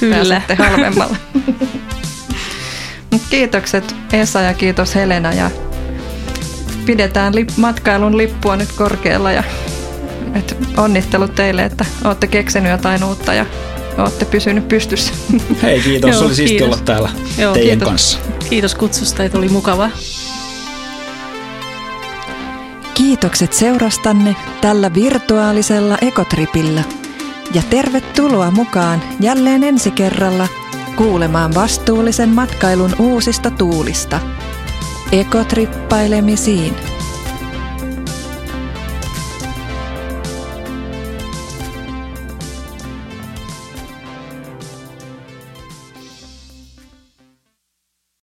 Kyllä. 0.00 0.16
Pääsette 0.16 0.54
halvemmalla. 0.54 1.16
Mut 3.10 3.22
kiitokset 3.30 3.94
Esa 4.12 4.40
ja 4.40 4.54
kiitos 4.54 4.94
Helena 4.94 5.32
ja 5.32 5.50
pidetään 6.86 7.34
lip- 7.34 7.52
matkailun 7.56 8.16
lippua 8.16 8.56
nyt 8.56 8.72
korkealla 8.72 9.32
ja 9.32 9.42
et 10.34 10.56
onnittelut 10.76 11.34
teille, 11.34 11.64
että 11.64 11.84
olette 12.04 12.26
keksinyt 12.26 12.70
jotain 12.70 13.04
uutta 13.04 13.34
ja 13.34 13.46
olette 13.98 14.24
pysynyt 14.24 14.68
pystyssä. 14.68 15.12
Hei, 15.62 15.80
kiitos. 15.80 16.10
Joo, 16.14 16.24
oli 16.24 16.34
siisti 16.34 16.56
kiitos. 16.56 16.74
olla 16.74 16.84
täällä 16.84 17.10
Joo, 17.38 17.52
teidän 17.54 17.68
kiitos. 17.70 17.88
kanssa. 17.88 18.18
Kiitos 18.50 18.74
kutsusta, 18.74 19.24
että 19.24 19.38
oli 19.38 19.48
mukava. 19.48 19.90
Kiitokset 23.18 23.52
seurastanne 23.52 24.36
tällä 24.60 24.94
virtuaalisella 24.94 25.98
ekotripillä. 26.02 26.82
Ja 27.54 27.62
tervetuloa 27.70 28.50
mukaan 28.50 29.02
jälleen 29.20 29.64
ensi 29.64 29.90
kerralla 29.90 30.48
kuulemaan 30.96 31.54
vastuullisen 31.54 32.28
matkailun 32.28 32.90
uusista 32.98 33.50
tuulista. 33.50 34.20
Ekotrippailemisiin. 35.12 36.87